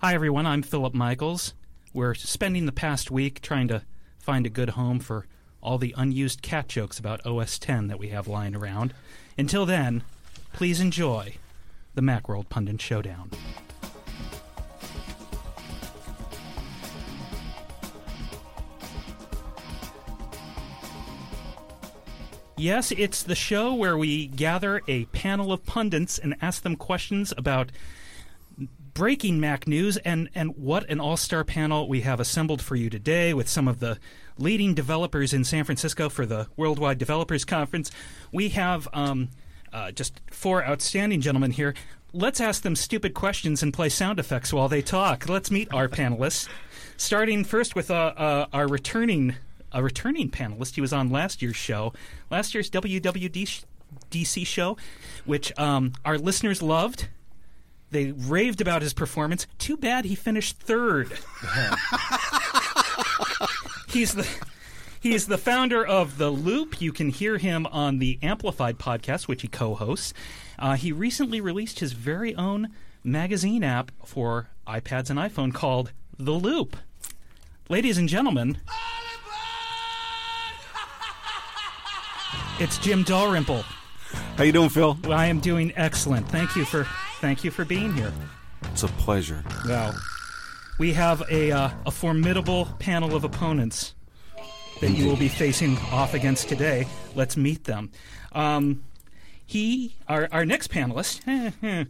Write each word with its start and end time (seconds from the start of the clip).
Hi, 0.00 0.14
everyone. 0.14 0.46
I'm 0.46 0.62
Philip 0.62 0.94
Michaels. 0.94 1.54
We're 1.92 2.14
spending 2.14 2.66
the 2.66 2.72
past 2.72 3.10
week 3.10 3.40
trying 3.40 3.66
to 3.66 3.82
find 4.20 4.46
a 4.46 4.48
good 4.48 4.70
home 4.70 5.00
for 5.00 5.26
all 5.60 5.76
the 5.76 5.92
unused 5.96 6.40
cat 6.40 6.68
jokes 6.68 7.00
about 7.00 7.26
OS 7.26 7.58
10 7.58 7.88
that 7.88 7.98
we 7.98 8.10
have 8.10 8.28
lying 8.28 8.54
around. 8.54 8.94
Until 9.36 9.66
then, 9.66 10.04
please 10.52 10.78
enjoy 10.78 11.34
the 11.96 12.00
Macworld 12.00 12.48
Pundit 12.48 12.80
Showdown. 12.80 13.32
Yes, 22.56 22.92
it's 22.92 23.24
the 23.24 23.34
show 23.34 23.74
where 23.74 23.98
we 23.98 24.28
gather 24.28 24.80
a 24.86 25.06
panel 25.06 25.52
of 25.52 25.66
pundits 25.66 26.20
and 26.20 26.36
ask 26.40 26.62
them 26.62 26.76
questions 26.76 27.34
about 27.36 27.72
breaking 28.98 29.38
Mac 29.38 29.68
news 29.68 29.96
and, 29.98 30.28
and 30.34 30.56
what 30.56 30.90
an 30.90 30.98
all 30.98 31.16
star 31.16 31.44
panel 31.44 31.86
we 31.86 32.00
have 32.00 32.18
assembled 32.18 32.60
for 32.60 32.74
you 32.74 32.90
today 32.90 33.32
with 33.32 33.48
some 33.48 33.68
of 33.68 33.78
the 33.78 33.96
leading 34.38 34.74
developers 34.74 35.32
in 35.32 35.44
San 35.44 35.62
Francisco 35.62 36.08
for 36.08 36.26
the 36.26 36.48
Worldwide 36.56 36.98
Developers 36.98 37.44
Conference. 37.44 37.92
We 38.32 38.48
have 38.48 38.88
um, 38.92 39.28
uh, 39.72 39.92
just 39.92 40.20
four 40.32 40.66
outstanding 40.66 41.20
gentlemen 41.20 41.52
here. 41.52 41.74
Let's 42.12 42.40
ask 42.40 42.62
them 42.62 42.74
stupid 42.74 43.14
questions 43.14 43.62
and 43.62 43.72
play 43.72 43.88
sound 43.88 44.18
effects 44.18 44.52
while 44.52 44.68
they 44.68 44.82
talk. 44.82 45.28
Let's 45.28 45.48
meet 45.48 45.72
our 45.72 45.86
panelists. 45.86 46.48
Starting 46.96 47.44
first 47.44 47.76
with 47.76 47.92
uh, 47.92 48.14
uh, 48.16 48.46
our 48.52 48.66
returning 48.66 49.36
a 49.70 49.80
returning 49.80 50.28
panelist. 50.28 50.74
He 50.74 50.80
was 50.80 50.92
on 50.92 51.08
last 51.08 51.40
year's 51.40 51.54
show, 51.54 51.92
last 52.32 52.52
year's 52.52 52.68
WWDC 52.68 54.44
show, 54.44 54.76
which 55.24 55.56
um, 55.56 55.92
our 56.04 56.18
listeners 56.18 56.62
loved. 56.62 57.06
They 57.90 58.12
raved 58.12 58.60
about 58.60 58.82
his 58.82 58.92
performance. 58.92 59.46
Too 59.58 59.76
bad 59.76 60.04
he 60.04 60.14
finished 60.14 60.58
third. 60.58 61.12
he's 63.88 64.14
the 64.14 64.28
he's 65.00 65.26
the 65.26 65.38
founder 65.38 65.84
of 65.84 66.18
the 66.18 66.30
Loop. 66.30 66.80
You 66.80 66.92
can 66.92 67.08
hear 67.08 67.38
him 67.38 67.66
on 67.66 67.98
the 67.98 68.18
Amplified 68.22 68.78
podcast, 68.78 69.26
which 69.28 69.42
he 69.42 69.48
co-hosts. 69.48 70.12
Uh, 70.58 70.74
he 70.74 70.92
recently 70.92 71.40
released 71.40 71.80
his 71.80 71.92
very 71.92 72.34
own 72.34 72.68
magazine 73.02 73.64
app 73.64 73.90
for 74.04 74.48
iPads 74.66 75.08
and 75.08 75.18
iPhone 75.18 75.54
called 75.54 75.92
The 76.18 76.32
Loop. 76.32 76.76
Ladies 77.68 77.98
and 77.98 78.08
gentlemen. 78.08 78.58
It's 82.60 82.76
Jim 82.78 83.04
Dalrymple. 83.04 83.62
How 84.36 84.42
you 84.42 84.50
doing, 84.50 84.68
Phil? 84.68 84.98
I 85.08 85.26
am 85.26 85.38
doing 85.38 85.72
excellent. 85.76 86.28
Thank 86.28 86.56
you 86.56 86.64
for 86.64 86.88
thank 87.20 87.44
you 87.44 87.50
for 87.50 87.64
being 87.64 87.92
here. 87.94 88.12
It's 88.72 88.82
a 88.82 88.88
pleasure. 88.88 89.44
Well, 89.66 89.94
we 90.78 90.92
have 90.92 91.22
a 91.30 91.52
uh, 91.52 91.70
a 91.86 91.90
formidable 91.90 92.66
panel 92.78 93.14
of 93.14 93.24
opponents 93.24 93.94
that 94.80 94.90
you 94.90 95.06
will 95.06 95.16
be 95.16 95.28
facing 95.28 95.76
off 95.90 96.14
against 96.14 96.48
today. 96.48 96.86
Let's 97.14 97.36
meet 97.36 97.64
them. 97.64 97.90
Um, 98.32 98.84
he, 99.44 99.96
our 100.08 100.28
our 100.30 100.44
next 100.44 100.70
panelist. 100.70 101.22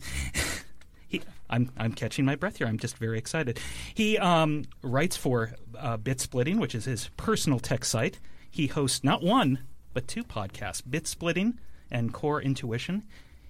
he, 1.09 1.23
I'm 1.51 1.71
I'm 1.77 1.93
catching 1.93 2.25
my 2.25 2.35
breath 2.35 2.59
here. 2.59 2.67
I'm 2.67 2.79
just 2.79 2.97
very 2.97 3.19
excited. 3.19 3.59
He 3.95 4.19
um, 4.19 4.65
writes 4.83 5.17
for 5.17 5.53
uh, 5.79 5.99
BitSplitting, 5.99 6.59
which 6.59 6.75
is 6.75 6.85
his 6.85 7.09
personal 7.17 7.59
tech 7.59 7.85
site. 7.85 8.19
He 8.51 8.67
hosts 8.67 9.05
not 9.05 9.23
one 9.23 9.61
but 9.95 10.07
two 10.07 10.23
podcasts, 10.23 10.83
BitSplitting 10.83 11.55
and 11.91 12.13
Core 12.13 12.41
Intuition. 12.41 13.03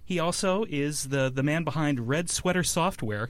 He 0.08 0.18
also 0.18 0.64
is 0.70 1.10
the, 1.10 1.28
the 1.28 1.42
man 1.42 1.64
behind 1.64 2.08
Red 2.08 2.30
Sweater 2.30 2.64
Software, 2.64 3.28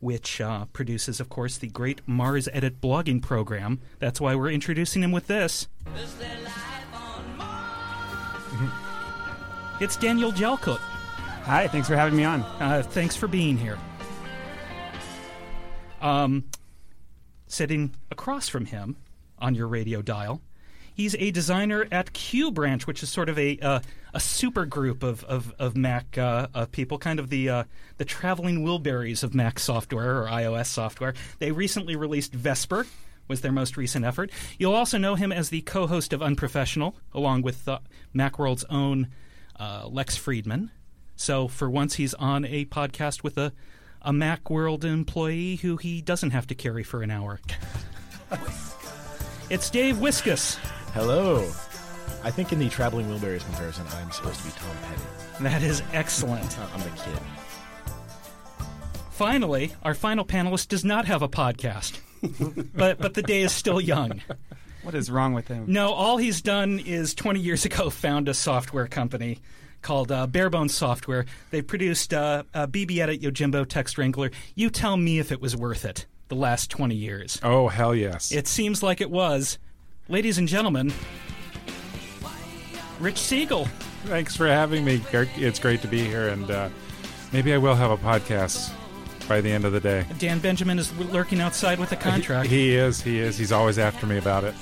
which 0.00 0.40
uh, 0.40 0.64
produces, 0.72 1.20
of 1.20 1.28
course, 1.28 1.58
the 1.58 1.68
great 1.68 2.04
MarsEdit 2.08 2.80
blogging 2.80 3.22
program. 3.22 3.80
That's 4.00 4.20
why 4.20 4.34
we're 4.34 4.50
introducing 4.50 5.04
him 5.04 5.12
with 5.12 5.28
this. 5.28 5.68
it's 9.80 9.94
Daniel 9.94 10.32
Jalkut. 10.32 10.78
Hi, 11.44 11.68
thanks 11.68 11.86
for 11.86 11.94
having 11.94 12.16
me 12.16 12.24
on. 12.24 12.40
Uh, 12.40 12.82
thanks 12.84 13.14
for 13.14 13.28
being 13.28 13.56
here. 13.56 13.78
Um, 16.00 16.46
sitting 17.46 17.94
across 18.10 18.48
from 18.48 18.66
him 18.66 18.96
on 19.38 19.54
your 19.54 19.68
radio 19.68 20.02
dial 20.02 20.40
He's 20.94 21.14
a 21.18 21.30
designer 21.30 21.86
at 21.90 22.12
Q 22.12 22.50
Branch, 22.50 22.86
which 22.86 23.02
is 23.02 23.08
sort 23.08 23.28
of 23.28 23.38
a 23.38 23.58
uh, 23.58 23.80
a 24.14 24.20
super 24.20 24.66
group 24.66 25.02
of 25.02 25.24
of, 25.24 25.52
of 25.58 25.76
Mac 25.76 26.18
uh, 26.18 26.66
people, 26.72 26.98
kind 26.98 27.18
of 27.18 27.30
the 27.30 27.48
uh, 27.48 27.64
the 27.96 28.04
traveling 28.04 28.64
Wilburys 28.64 29.22
of 29.22 29.34
Mac 29.34 29.58
software 29.58 30.22
or 30.22 30.26
iOS 30.26 30.66
software. 30.66 31.14
They 31.38 31.52
recently 31.52 31.96
released 31.96 32.32
Vesper. 32.32 32.86
Was 33.28 33.40
their 33.40 33.52
most 33.52 33.76
recent 33.76 34.04
effort. 34.04 34.30
You'll 34.58 34.74
also 34.74 34.98
know 34.98 35.14
him 35.14 35.32
as 35.32 35.48
the 35.48 35.62
co-host 35.62 36.12
of 36.12 36.20
Unprofessional, 36.20 36.96
along 37.14 37.42
with 37.42 37.66
uh, 37.66 37.78
Macworld's 38.14 38.64
own 38.68 39.08
uh, 39.58 39.86
Lex 39.86 40.16
Friedman. 40.16 40.72
So 41.14 41.46
for 41.46 41.70
once, 41.70 41.94
he's 41.94 42.14
on 42.14 42.44
a 42.44 42.64
podcast 42.66 43.22
with 43.22 43.38
a 43.38 43.52
a 44.02 44.12
Macworld 44.12 44.84
employee 44.84 45.56
who 45.56 45.76
he 45.76 46.02
doesn't 46.02 46.30
have 46.30 46.46
to 46.48 46.54
carry 46.54 46.82
for 46.82 47.02
an 47.02 47.10
hour. 47.10 47.40
it's 49.50 49.70
Dave 49.70 49.96
Wiskus. 49.96 50.58
Hello. 50.92 51.38
I 52.22 52.30
think 52.30 52.52
in 52.52 52.58
the 52.58 52.68
traveling 52.68 53.06
Wilburys 53.06 53.44
comparison, 53.46 53.86
I'm 53.96 54.10
supposed 54.10 54.40
to 54.40 54.44
be 54.44 54.50
Tom 54.50 54.76
Petty. 54.82 55.44
That 55.44 55.62
is 55.62 55.82
excellent. 55.94 56.58
I'm 56.58 56.80
the 56.80 56.90
kid. 56.90 57.18
Finally, 59.10 59.72
our 59.82 59.94
final 59.94 60.24
panelist 60.24 60.68
does 60.68 60.84
not 60.84 61.06
have 61.06 61.22
a 61.22 61.28
podcast, 61.28 61.98
but 62.74 62.98
but 62.98 63.14
the 63.14 63.22
day 63.22 63.40
is 63.40 63.52
still 63.52 63.80
young. 63.80 64.20
What 64.82 64.94
is 64.94 65.10
wrong 65.10 65.32
with 65.32 65.48
him? 65.48 65.64
No, 65.66 65.92
all 65.92 66.18
he's 66.18 66.42
done 66.42 66.78
is 66.78 67.14
20 67.14 67.40
years 67.40 67.64
ago 67.64 67.88
found 67.88 68.28
a 68.28 68.34
software 68.34 68.86
company 68.86 69.38
called 69.80 70.12
uh, 70.12 70.26
Bare 70.26 70.50
Bones 70.50 70.74
Software. 70.74 71.24
They 71.50 71.62
produced 71.62 72.12
uh, 72.12 72.42
uh, 72.52 72.66
BBEdit, 72.66 73.20
Yojimbo, 73.20 73.64
TextWrangler. 73.64 74.32
You 74.54 74.68
tell 74.68 74.98
me 74.98 75.18
if 75.18 75.32
it 75.32 75.40
was 75.40 75.56
worth 75.56 75.86
it. 75.86 76.04
The 76.28 76.36
last 76.36 76.70
20 76.70 76.94
years. 76.94 77.38
Oh 77.42 77.68
hell 77.68 77.94
yes! 77.94 78.30
It 78.30 78.46
seems 78.46 78.82
like 78.82 79.00
it 79.00 79.10
was. 79.10 79.58
Ladies 80.12 80.36
and 80.36 80.46
gentlemen, 80.46 80.92
Rich 83.00 83.16
Siegel. 83.16 83.64
Thanks 84.04 84.36
for 84.36 84.46
having 84.46 84.84
me. 84.84 85.00
It's 85.10 85.58
great 85.58 85.80
to 85.80 85.88
be 85.88 86.04
here, 86.04 86.28
and 86.28 86.50
uh, 86.50 86.68
maybe 87.32 87.54
I 87.54 87.56
will 87.56 87.74
have 87.74 87.90
a 87.90 87.96
podcast 87.96 88.74
by 89.26 89.40
the 89.40 89.50
end 89.50 89.64
of 89.64 89.72
the 89.72 89.80
day. 89.80 90.04
Dan 90.18 90.38
Benjamin 90.38 90.78
is 90.78 90.94
lurking 90.98 91.40
outside 91.40 91.80
with 91.80 91.92
a 91.92 91.96
contract. 91.96 92.50
He, 92.50 92.72
he 92.72 92.76
is. 92.76 93.00
He 93.00 93.20
is. 93.20 93.38
He's 93.38 93.52
always 93.52 93.78
after 93.78 94.06
me 94.06 94.18
about 94.18 94.44
it. 94.44 94.54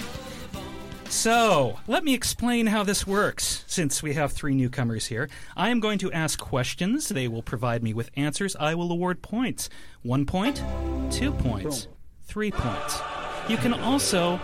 So, 1.09 1.81
let 1.89 2.05
me 2.05 2.15
explain 2.15 2.69
how 2.69 2.85
this 2.85 3.05
works 3.05 3.65
since 3.67 4.05
we 4.05 4.15
have 4.15 4.31
three 4.31 4.55
newcomers 4.55 5.07
here. 5.07 5.29
I 5.57 5.71
am 5.71 5.81
going 5.81 5.99
to 5.99 6.13
ask 6.13 6.39
questions. 6.39 7.09
They 7.09 7.27
will 7.27 7.43
provide 7.43 7.83
me 7.83 7.93
with 7.93 8.09
answers. 8.15 8.55
I 8.55 8.77
will 8.77 8.93
award 8.93 9.21
points. 9.21 9.69
One 10.03 10.27
point, 10.27 10.63
two 11.11 11.33
points, 11.33 11.89
three 12.23 12.53
points. 12.53 13.01
You 13.49 13.57
can 13.57 13.75
also 13.75 14.39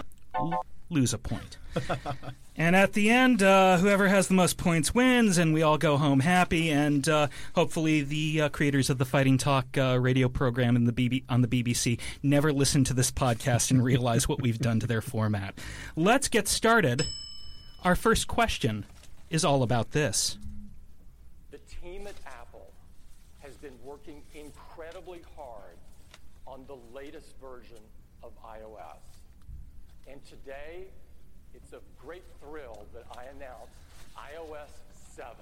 lose 0.88 1.12
a 1.12 1.18
point. 1.18 1.58
and 2.56 2.74
at 2.74 2.92
the 2.92 3.10
end, 3.10 3.42
uh, 3.42 3.78
whoever 3.78 4.08
has 4.08 4.28
the 4.28 4.34
most 4.34 4.56
points 4.56 4.94
wins, 4.94 5.38
and 5.38 5.52
we 5.52 5.62
all 5.62 5.78
go 5.78 5.96
home 5.96 6.20
happy. 6.20 6.70
And 6.70 7.08
uh, 7.08 7.28
hopefully, 7.54 8.02
the 8.02 8.42
uh, 8.42 8.48
creators 8.48 8.90
of 8.90 8.98
the 8.98 9.04
Fighting 9.04 9.38
Talk 9.38 9.66
uh, 9.76 9.98
radio 10.00 10.28
program 10.28 10.76
the 10.84 10.92
BB- 10.92 11.24
on 11.28 11.42
the 11.42 11.48
BBC 11.48 11.98
never 12.22 12.52
listen 12.52 12.84
to 12.84 12.94
this 12.94 13.10
podcast 13.10 13.70
and 13.70 13.82
realize 13.82 14.28
what 14.28 14.40
we've 14.40 14.58
done 14.58 14.80
to 14.80 14.86
their 14.86 15.00
format. 15.00 15.58
Let's 15.96 16.28
get 16.28 16.48
started. 16.48 17.06
Our 17.82 17.96
first 17.96 18.26
question 18.26 18.86
is 19.30 19.44
all 19.44 19.62
about 19.62 19.92
this. 19.92 20.38
The 21.50 21.58
team 21.58 22.06
at 22.06 22.14
Apple 22.26 22.72
has 23.40 23.56
been 23.56 23.74
working 23.84 24.22
incredibly 24.34 25.22
hard 25.36 25.76
on 26.46 26.64
the 26.66 26.76
latest 26.94 27.34
version 27.40 27.78
of 28.22 28.32
iOS. 28.42 28.95
And 30.16 30.24
today, 30.24 30.86
it's 31.52 31.74
a 31.74 31.80
great 32.00 32.22
thrill 32.40 32.86
that 32.94 33.04
I 33.18 33.24
announce 33.24 33.68
iOS 34.16 34.70
7. 35.14 35.36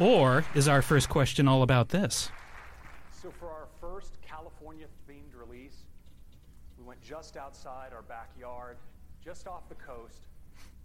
Or 0.00 0.42
is 0.54 0.66
our 0.66 0.80
first 0.80 1.10
question 1.10 1.46
all 1.46 1.62
about 1.62 1.90
this? 1.90 2.30
So, 3.22 3.30
for 3.38 3.50
our 3.50 3.66
first 3.82 4.16
California 4.22 4.86
themed 5.06 5.38
release, 5.38 5.84
we 6.78 6.84
went 6.86 7.02
just 7.02 7.36
outside 7.36 7.92
our 7.92 8.00
backyard, 8.00 8.78
just 9.22 9.46
off 9.46 9.68
the 9.68 9.74
coast, 9.74 10.22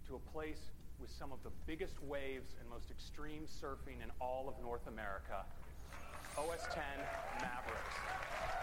to 0.06 0.16
a 0.16 0.30
place 0.30 0.68
with 1.00 1.10
some 1.10 1.32
of 1.32 1.42
the 1.44 1.50
biggest 1.66 2.02
waves 2.02 2.56
and 2.60 2.68
most 2.68 2.90
extreme 2.90 3.44
surfing 3.46 4.02
in 4.02 4.10
all 4.20 4.50
of 4.50 4.62
North 4.62 4.86
America 4.86 5.46
OS 6.36 6.66
10 6.74 6.82
Mavericks. 7.40 8.59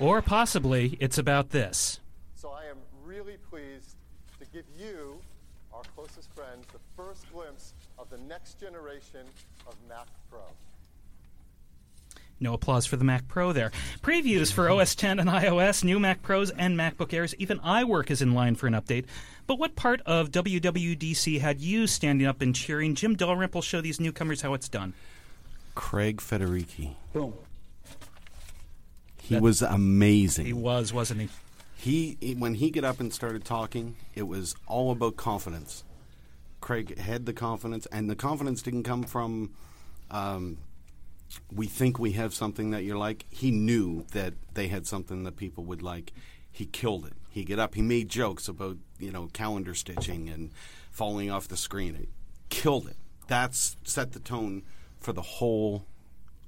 Or 0.00 0.20
possibly 0.22 0.96
it's 1.00 1.18
about 1.18 1.50
this. 1.50 2.00
So 2.34 2.50
I 2.50 2.64
am 2.64 2.78
really 3.04 3.36
pleased 3.50 3.96
to 4.40 4.46
give 4.52 4.64
you, 4.78 5.20
our 5.72 5.82
closest 5.94 6.32
friends, 6.34 6.66
the 6.72 6.80
first 6.96 7.30
glimpse 7.32 7.74
of 7.98 8.10
the 8.10 8.18
next 8.18 8.60
generation 8.60 9.26
of 9.66 9.74
Mac 9.88 10.06
Pro. 10.30 10.40
No 12.40 12.54
applause 12.54 12.84
for 12.84 12.96
the 12.96 13.04
Mac 13.04 13.28
Pro 13.28 13.52
there. 13.52 13.70
Previews 14.02 14.52
for 14.52 14.68
OS 14.68 14.94
10 14.96 15.20
and 15.20 15.30
iOS, 15.30 15.84
new 15.84 16.00
Mac 16.00 16.20
Pros 16.22 16.50
and 16.50 16.76
MacBook 16.76 17.12
Airs. 17.12 17.34
Even 17.38 17.60
iWork 17.60 18.10
is 18.10 18.20
in 18.20 18.34
line 18.34 18.56
for 18.56 18.66
an 18.66 18.74
update. 18.74 19.04
But 19.46 19.58
what 19.58 19.76
part 19.76 20.00
of 20.04 20.30
WWDC 20.30 21.40
had 21.40 21.60
you 21.60 21.86
standing 21.86 22.26
up 22.26 22.42
and 22.42 22.54
cheering? 22.54 22.96
Jim 22.96 23.14
Dalrymple 23.14 23.62
show 23.62 23.80
these 23.80 24.00
newcomers 24.00 24.42
how 24.42 24.52
it's 24.54 24.68
done. 24.68 24.94
Craig 25.74 26.18
Federighi. 26.18 26.96
Boom. 27.12 27.34
He 29.24 29.36
that, 29.36 29.42
was 29.42 29.62
amazing. 29.62 30.44
He 30.44 30.52
was, 30.52 30.92
wasn't 30.92 31.22
he? 31.22 31.28
He, 31.76 32.18
he 32.20 32.34
when 32.34 32.54
he 32.54 32.70
got 32.70 32.84
up 32.84 33.00
and 33.00 33.12
started 33.12 33.42
talking, 33.42 33.96
it 34.14 34.24
was 34.24 34.54
all 34.66 34.90
about 34.90 35.16
confidence. 35.16 35.82
Craig 36.60 36.98
had 36.98 37.24
the 37.24 37.32
confidence, 37.32 37.86
and 37.86 38.10
the 38.10 38.16
confidence 38.16 38.60
didn't 38.60 38.82
come 38.82 39.02
from. 39.02 39.54
Um, 40.10 40.58
we 41.50 41.66
think 41.66 41.98
we 41.98 42.12
have 42.12 42.34
something 42.34 42.70
that 42.72 42.84
you 42.84 42.98
like. 42.98 43.24
He 43.30 43.50
knew 43.50 44.04
that 44.12 44.34
they 44.52 44.68
had 44.68 44.86
something 44.86 45.24
that 45.24 45.36
people 45.36 45.64
would 45.64 45.82
like. 45.82 46.12
He 46.52 46.66
killed 46.66 47.06
it. 47.06 47.14
He 47.30 47.44
get 47.44 47.58
up. 47.58 47.74
He 47.74 47.82
made 47.82 48.10
jokes 48.10 48.46
about 48.46 48.76
you 48.98 49.10
know 49.10 49.28
calendar 49.32 49.74
stitching 49.74 50.28
and 50.28 50.50
falling 50.90 51.30
off 51.30 51.48
the 51.48 51.56
screen. 51.56 51.96
It 51.96 52.08
killed 52.50 52.88
it. 52.88 52.96
That's 53.26 53.78
set 53.84 54.12
the 54.12 54.20
tone 54.20 54.64
for 55.00 55.14
the 55.14 55.22
whole 55.22 55.86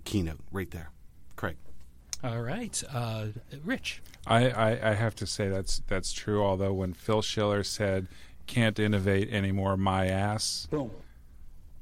keynote 0.05 0.41
right 0.53 0.71
there. 0.71 0.91
Craig. 1.37 1.57
All 2.25 2.41
right, 2.41 2.83
uh, 2.93 3.27
Rich. 3.65 4.03
I, 4.27 4.49
I, 4.49 4.91
I, 4.91 4.95
have 4.95 5.15
to 5.17 5.27
say 5.27 5.49
that's 5.49 5.83
that's 5.87 6.13
true. 6.13 6.43
Although 6.43 6.73
when 6.73 6.93
Phil 6.93 7.23
Schiller 7.23 7.63
said, 7.63 8.09
"Can't 8.47 8.79
innovate 8.79 9.31
anymore, 9.31 9.77
my 9.77 10.07
ass," 10.07 10.67
Boom. 10.71 10.91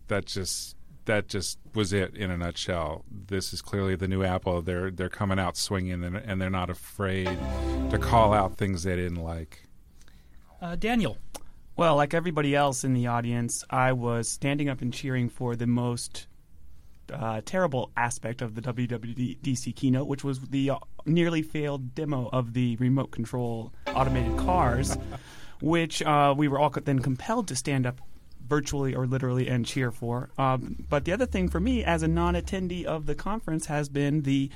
that 0.09 0.27
just 0.27 0.77
that 1.05 1.29
just 1.29 1.59
was 1.75 1.93
it 1.93 2.15
in 2.17 2.31
a 2.31 2.37
nutshell. 2.37 3.05
This 3.11 3.53
is 3.53 3.63
clearly 3.63 3.95
the 3.97 4.09
new 4.09 4.23
Apple. 4.23 4.61
They're 4.61 4.91
they're 4.91 5.09
coming 5.09 5.39
out 5.39 5.57
swinging, 5.57 6.05
and, 6.05 6.17
and 6.17 6.41
they're 6.41 6.51
not 6.51 6.69
afraid 6.69 7.39
to 7.91 7.99
call 7.99 8.33
out 8.33 8.57
things 8.57 8.83
they 8.83 8.97
didn't 8.97 9.23
like. 9.23 9.65
Uh, 10.61 10.77
Daniel. 10.77 11.19
Well, 11.77 11.97
like 11.97 12.15
everybody 12.15 12.55
else 12.55 12.85
in 12.85 12.95
the 12.95 13.07
audience, 13.07 13.65
I 13.69 13.93
was 13.93 14.29
standing 14.29 14.69
up 14.69 14.81
and 14.81 14.93
cheering 14.93 15.29
for 15.29 15.57
the 15.57 15.67
most 15.67 16.27
uh, 17.13 17.41
terrible 17.45 17.91
aspect 17.97 18.43
of 18.43 18.55
the 18.55 18.63
WWDC 18.63 19.75
keynote, 19.75 20.07
which 20.07 20.25
was 20.25 20.41
the 20.41 20.71
uh, 20.71 20.79
nearly 21.07 21.43
failed 21.43 21.95
demo 21.95 22.29
of 22.33 22.53
the 22.53 22.77
remote 22.77 23.11
control 23.11 23.73
automated 23.89 24.37
cars, 24.39 24.97
which 25.61 26.03
uh, 26.03 26.35
we 26.37 26.49
were 26.49 26.59
all 26.59 26.71
then 26.71 26.99
compelled 26.99 27.49
to 27.49 27.57
stand 27.57 27.87
up 27.87 28.01
virtually 28.47 28.95
or 28.95 29.07
literally 29.07 29.49
and 29.49 29.65
cheer 29.65 29.91
for. 29.91 30.31
Um, 30.37 30.85
but 30.89 31.05
the 31.05 31.13
other 31.13 31.27
thing 31.27 31.49
for 31.49 31.61
me, 31.61 31.83
as 31.83 32.03
a 32.03 32.09
non-attendee 32.09 32.85
of 32.85 33.07
the 33.07 33.15
conference, 33.15 33.67
has 33.67 33.89
been 33.89 34.23
the 34.23 34.51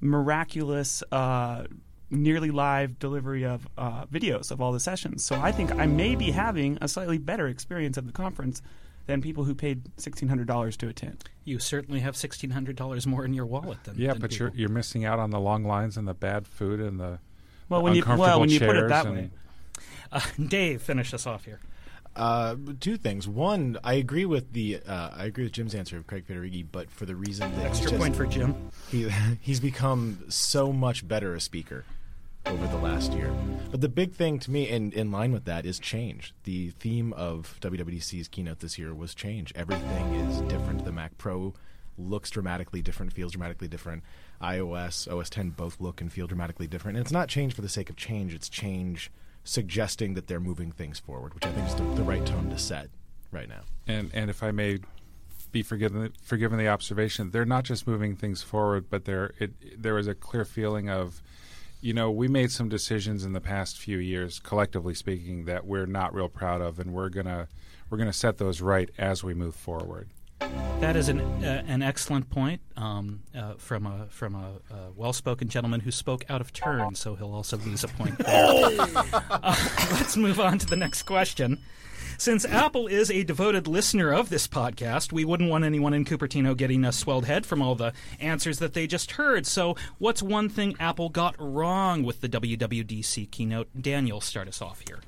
miraculous. 0.00 1.02
Uh, 1.10 1.64
nearly 2.10 2.50
live 2.50 2.98
delivery 2.98 3.44
of 3.44 3.66
uh, 3.76 4.06
videos 4.06 4.50
of 4.50 4.60
all 4.60 4.72
the 4.72 4.78
sessions. 4.78 5.24
So 5.24 5.34
I 5.40 5.50
think 5.50 5.72
I 5.72 5.86
may 5.86 6.14
be 6.14 6.30
having 6.30 6.78
a 6.80 6.86
slightly 6.86 7.18
better 7.18 7.48
experience 7.48 7.96
of 7.96 8.06
the 8.06 8.12
conference 8.12 8.62
than 9.06 9.20
people 9.20 9.44
who 9.44 9.54
paid 9.54 9.82
sixteen 9.96 10.28
hundred 10.28 10.46
dollars 10.46 10.76
to 10.78 10.88
attend. 10.88 11.24
You 11.44 11.58
certainly 11.58 12.00
have 12.00 12.16
sixteen 12.16 12.50
hundred 12.50 12.76
dollars 12.76 13.06
more 13.06 13.24
in 13.24 13.34
your 13.34 13.46
wallet 13.46 13.82
than 13.84 13.96
yeah, 13.98 14.12
than 14.12 14.20
but 14.20 14.30
people. 14.30 14.48
you're 14.48 14.56
you're 14.56 14.68
missing 14.68 15.04
out 15.04 15.18
on 15.18 15.30
the 15.30 15.40
long 15.40 15.64
lines 15.64 15.96
and 15.96 16.06
the 16.06 16.14
bad 16.14 16.46
food 16.46 16.80
and 16.80 16.98
the 16.98 17.18
well 17.68 17.80
the 17.80 17.84
when 17.84 17.94
you 17.94 18.04
well 18.06 18.40
when 18.40 18.50
you 18.50 18.60
put 18.60 18.76
it 18.76 18.88
that 18.88 19.06
way. 19.06 19.30
Uh, 20.12 20.20
Dave, 20.46 20.82
finish 20.82 21.12
us 21.12 21.26
off 21.26 21.44
here. 21.44 21.60
Uh, 22.16 22.54
two 22.78 22.96
things. 22.96 23.26
One, 23.26 23.76
I 23.82 23.94
agree 23.94 24.24
with 24.24 24.52
the 24.52 24.80
uh, 24.86 25.10
I 25.12 25.24
agree 25.24 25.44
with 25.44 25.52
Jim's 25.52 25.74
answer 25.74 25.96
of 25.96 26.06
Craig 26.06 26.24
Federighi, 26.28 26.64
but 26.70 26.90
for 26.90 27.06
the 27.06 27.16
reason 27.16 27.54
that 27.56 27.66
extra 27.66 27.90
just, 27.90 28.00
point 28.00 28.14
for 28.14 28.26
Jim. 28.26 28.54
He 28.90 29.08
he's 29.40 29.60
become 29.60 30.24
so 30.28 30.72
much 30.72 31.06
better 31.06 31.34
a 31.34 31.40
speaker 31.40 31.84
over 32.46 32.66
the 32.66 32.76
last 32.76 33.12
year. 33.12 33.32
But 33.70 33.80
the 33.80 33.88
big 33.88 34.12
thing 34.12 34.38
to 34.40 34.50
me, 34.50 34.68
in 34.68 34.92
in 34.92 35.10
line 35.10 35.32
with 35.32 35.44
that, 35.44 35.66
is 35.66 35.78
change. 35.78 36.34
The 36.44 36.70
theme 36.70 37.12
of 37.14 37.58
WWDC's 37.60 38.28
keynote 38.28 38.60
this 38.60 38.78
year 38.78 38.94
was 38.94 39.14
change. 39.14 39.52
Everything 39.56 40.14
is 40.14 40.40
different. 40.42 40.84
The 40.84 40.92
Mac 40.92 41.16
Pro 41.18 41.54
looks 41.96 42.30
dramatically 42.30 42.82
different, 42.82 43.12
feels 43.12 43.32
dramatically 43.32 43.68
different. 43.68 44.02
iOS, 44.42 45.10
OS 45.12 45.30
10 45.30 45.50
both 45.50 45.80
look 45.80 46.00
and 46.00 46.12
feel 46.12 46.26
dramatically 46.26 46.66
different. 46.66 46.96
And 46.96 47.04
it's 47.04 47.12
not 47.12 47.28
change 47.28 47.54
for 47.54 47.62
the 47.62 47.68
sake 47.68 47.88
of 47.88 47.96
change. 47.96 48.34
It's 48.34 48.48
change 48.48 49.10
suggesting 49.44 50.14
that 50.14 50.26
they're 50.26 50.40
moving 50.40 50.72
things 50.72 50.98
forward, 50.98 51.34
which 51.34 51.46
I 51.46 51.52
think 51.52 51.68
is 51.68 51.74
the, 51.74 51.84
the 51.94 52.02
right 52.02 52.24
tone 52.24 52.50
to 52.50 52.58
set 52.58 52.88
right 53.30 53.48
now. 53.48 53.62
And 53.86 54.10
and 54.14 54.30
if 54.30 54.42
I 54.42 54.50
may 54.50 54.78
be 55.52 55.62
forgiven 55.62 56.12
forgiven 56.22 56.58
the 56.58 56.68
observation, 56.68 57.30
they're 57.30 57.44
not 57.44 57.64
just 57.64 57.86
moving 57.86 58.16
things 58.16 58.42
forward, 58.42 58.86
but 58.90 59.04
there 59.04 59.34
it 59.38 59.80
there 59.80 59.98
is 59.98 60.06
a 60.06 60.14
clear 60.14 60.44
feeling 60.44 60.88
of 60.88 61.22
you 61.84 61.92
know, 61.92 62.10
we 62.10 62.28
made 62.28 62.50
some 62.50 62.70
decisions 62.70 63.26
in 63.26 63.34
the 63.34 63.42
past 63.42 63.76
few 63.76 63.98
years, 63.98 64.40
collectively 64.40 64.94
speaking, 64.94 65.44
that 65.44 65.66
we're 65.66 65.84
not 65.84 66.14
real 66.14 66.30
proud 66.30 66.62
of, 66.62 66.80
and 66.80 66.94
we're 66.94 67.10
gonna 67.10 67.46
we're 67.90 67.98
gonna 67.98 68.10
set 68.10 68.38
those 68.38 68.62
right 68.62 68.88
as 68.96 69.22
we 69.22 69.34
move 69.34 69.54
forward. 69.54 70.08
That 70.80 70.96
is 70.96 71.10
an 71.10 71.20
uh, 71.20 71.62
an 71.66 71.82
excellent 71.82 72.30
point 72.30 72.62
um, 72.78 73.22
uh, 73.36 73.54
from 73.58 73.84
a 73.84 74.06
from 74.08 74.34
a, 74.34 74.52
a 74.74 74.92
well-spoken 74.96 75.50
gentleman 75.50 75.80
who 75.80 75.90
spoke 75.90 76.24
out 76.30 76.40
of 76.40 76.54
turn, 76.54 76.94
so 76.94 77.16
he'll 77.16 77.34
also 77.34 77.58
lose 77.58 77.84
a 77.84 77.88
point. 77.88 78.14
uh, 78.24 79.54
let's 79.92 80.16
move 80.16 80.40
on 80.40 80.56
to 80.56 80.66
the 80.66 80.76
next 80.76 81.02
question. 81.02 81.60
Since 82.16 82.44
Apple 82.44 82.86
is 82.86 83.10
a 83.10 83.24
devoted 83.24 83.66
listener 83.66 84.12
of 84.12 84.30
this 84.30 84.46
podcast, 84.46 85.12
we 85.12 85.24
wouldn't 85.24 85.50
want 85.50 85.64
anyone 85.64 85.92
in 85.94 86.04
Cupertino 86.04 86.56
getting 86.56 86.84
a 86.84 86.92
swelled 86.92 87.26
head 87.26 87.44
from 87.44 87.60
all 87.60 87.74
the 87.74 87.92
answers 88.20 88.60
that 88.60 88.72
they 88.72 88.86
just 88.86 89.12
heard. 89.12 89.46
So, 89.46 89.76
what's 89.98 90.22
one 90.22 90.48
thing 90.48 90.76
Apple 90.78 91.08
got 91.08 91.34
wrong 91.38 92.04
with 92.04 92.20
the 92.20 92.28
WWDC 92.28 93.30
keynote? 93.30 93.68
Daniel, 93.80 94.20
start 94.20 94.46
us 94.48 94.62
off 94.62 94.82
here. 94.86 95.00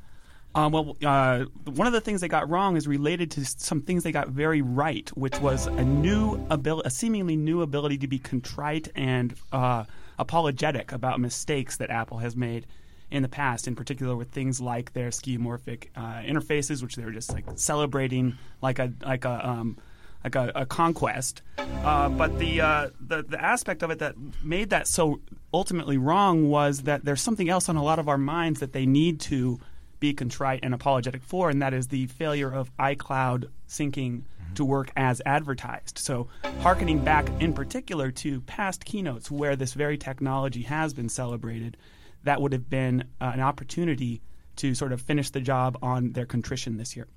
Uh, 0.55 0.69
well, 0.73 0.97
uh, 1.05 1.45
one 1.67 1.87
of 1.87 1.93
the 1.93 2.01
things 2.01 2.23
they 2.23 2.29
got 2.29 2.49
wrong 2.49 2.77
is 2.77 2.89
related 2.89 3.31
to 3.33 3.45
some 3.45 3.83
things 3.83 4.03
they 4.03 4.13
got 4.13 4.29
very 4.29 4.63
right, 4.63 5.09
which 5.11 5.39
was 5.41 5.67
a 5.67 5.85
new 5.85 6.45
ability, 6.51 6.87
a 6.87 6.91
seemingly 6.91 7.37
new 7.37 7.63
ability 7.63 7.99
to 7.99 8.09
be 8.09 8.19
contrite 8.19 8.89
and 8.97 9.35
uh, 9.53 9.85
apologetic 10.19 10.93
about 10.93 11.21
mistakes 11.21 11.77
that 11.77 11.91
Apple 11.91 12.19
has 12.19 12.35
made 12.35 12.67
in 13.11 13.23
the 13.23 13.29
past, 13.29 13.69
in 13.69 13.77
particular 13.77 14.17
with 14.17 14.31
things 14.31 14.61
like 14.61 14.93
their 14.93 15.11
skeuomorphic 15.11 15.89
uh, 15.97 16.23
interfaces, 16.23 16.83
which 16.83 16.97
they 16.97 17.05
were 17.05 17.13
just 17.13 17.33
like 17.33 17.45
celebrating 17.55 18.37
like 18.63 18.79
a 18.79 18.93
like 19.03 19.25
a 19.25 19.49
um, 19.49 19.77
like 20.25 20.35
a, 20.35 20.53
a 20.55 20.67
conquest. 20.67 21.43
Uh, 21.59 22.09
but 22.09 22.37
the, 22.39 22.61
uh, 22.61 22.89
the 23.01 23.23
the 23.23 23.41
aspect 23.41 23.83
of 23.83 23.91
it 23.91 24.01
that 24.01 24.17
made 24.43 24.71
that 24.71 24.89
so 24.89 25.21
ultimately 25.55 25.99
wrong 25.99 26.49
was 26.49 26.83
that 26.83 27.05
there's 27.05 27.23
something 27.23 27.49
else 27.49 27.69
on 27.69 27.77
a 27.77 27.83
lot 27.83 27.99
of 27.99 28.09
our 28.09 28.19
minds 28.19 28.61
that 28.61 28.73
they 28.73 28.87
need 28.87 29.21
to 29.21 29.59
be 30.01 30.13
contrite 30.13 30.61
and 30.63 30.75
apologetic 30.75 31.23
for, 31.23 31.49
and 31.49 31.63
that 31.63 31.73
is 31.73 31.89
the 31.89 32.07
failure 32.07 32.53
of 32.53 32.77
iCloud 32.77 33.47
syncing 33.69 34.23
to 34.55 34.65
work 34.65 34.91
as 34.97 35.23
advertised. 35.25 35.99
So, 35.99 36.29
harkening 36.61 37.05
back 37.05 37.29
in 37.41 37.53
particular 37.53 38.11
to 38.11 38.41
past 38.43 38.85
keynotes 38.85 39.31
where 39.31 39.57
this 39.57 39.75
very 39.75 39.97
technology 39.97 40.63
has 40.63 40.93
been 40.93 41.09
celebrated, 41.09 41.77
that 42.27 42.41
would 42.41 42.53
have 42.53 42.69
been 42.69 43.05
uh, 43.21 43.33
an 43.35 43.41
opportunity 43.41 44.21
to 44.57 44.75
sort 44.75 44.93
of 44.93 45.01
finish 45.01 45.31
the 45.31 45.41
job 45.41 45.79
on 45.83 46.13
their 46.13 46.27
contrition 46.27 46.77
this 46.77 46.97
year. 46.97 47.09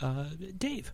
Uh, 0.00 0.26
Dave. 0.56 0.92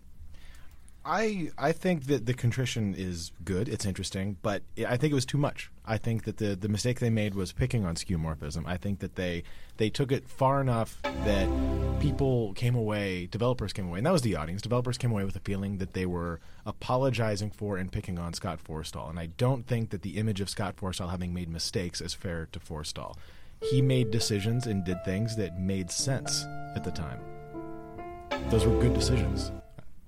I 1.07 1.51
I 1.57 1.71
think 1.71 2.07
that 2.07 2.25
the 2.25 2.33
contrition 2.33 2.93
is 2.93 3.31
good. 3.45 3.69
It's 3.69 3.85
interesting, 3.85 4.35
but 4.41 4.61
I 4.85 4.97
think 4.97 5.11
it 5.11 5.15
was 5.15 5.25
too 5.25 5.37
much. 5.37 5.71
I 5.85 5.97
think 5.97 6.25
that 6.25 6.37
the 6.37 6.55
the 6.55 6.67
mistake 6.67 6.99
they 6.99 7.09
made 7.09 7.33
was 7.33 7.53
picking 7.53 7.85
on 7.85 7.95
skeuomorphism. 7.95 8.65
I 8.67 8.75
think 8.75 8.99
that 8.99 9.15
they 9.15 9.43
they 9.77 9.89
took 9.89 10.11
it 10.11 10.27
far 10.27 10.59
enough 10.59 11.01
that 11.03 11.47
people 12.01 12.53
came 12.53 12.75
away, 12.75 13.27
developers 13.27 13.71
came 13.71 13.87
away, 13.87 13.99
and 13.99 14.05
that 14.05 14.11
was 14.11 14.21
the 14.21 14.35
audience. 14.35 14.61
Developers 14.61 14.97
came 14.97 15.11
away 15.11 15.23
with 15.23 15.35
a 15.37 15.39
feeling 15.39 15.77
that 15.77 15.93
they 15.93 16.05
were 16.05 16.41
apologizing 16.65 17.51
for 17.51 17.77
and 17.77 17.89
picking 17.89 18.19
on 18.19 18.33
Scott 18.33 18.59
Forstall. 18.61 19.09
And 19.09 19.17
I 19.17 19.27
don't 19.37 19.65
think 19.65 19.91
that 19.91 20.01
the 20.01 20.17
image 20.17 20.41
of 20.41 20.49
Scott 20.49 20.75
Forstall 20.75 21.09
having 21.09 21.33
made 21.33 21.49
mistakes 21.49 22.01
is 22.01 22.13
fair 22.13 22.49
to 22.51 22.59
Forstall. 22.59 23.15
He 23.61 23.81
made 23.81 24.11
decisions 24.11 24.67
and 24.67 24.83
did 24.83 25.03
things 25.05 25.37
that 25.37 25.57
made 25.57 25.89
sense 25.89 26.45
at 26.75 26.83
the 26.83 26.91
time. 26.91 27.19
Those 28.49 28.65
were 28.65 28.79
good 28.81 28.93
decisions. 28.93 29.51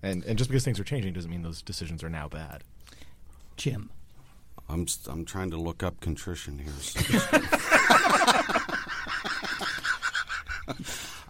And 0.02 0.24
and 0.24 0.38
just 0.38 0.50
because 0.50 0.64
things 0.64 0.80
are 0.80 0.84
changing 0.84 1.14
doesn't 1.14 1.30
mean 1.30 1.42
those 1.44 1.62
decisions 1.62 2.04
are 2.04 2.10
now 2.10 2.28
bad. 2.28 2.64
Jim. 3.58 3.90
I'm 4.70 4.86
I'm 5.08 5.26
trying 5.26 5.50
to 5.52 5.58
look 5.58 5.82
up 5.84 6.00
contrition 6.00 6.60
here. 6.60 6.72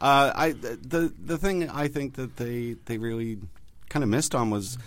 uh, 0.02 0.32
I 0.36 0.52
the 0.52 1.14
the 1.24 1.38
thing 1.38 1.70
I 1.70 1.88
think 1.88 2.16
that 2.16 2.36
they 2.36 2.76
they 2.86 2.98
really 2.98 3.40
kind 3.88 4.04
of 4.04 4.10
missed 4.10 4.36
on 4.36 4.50
was 4.50 4.78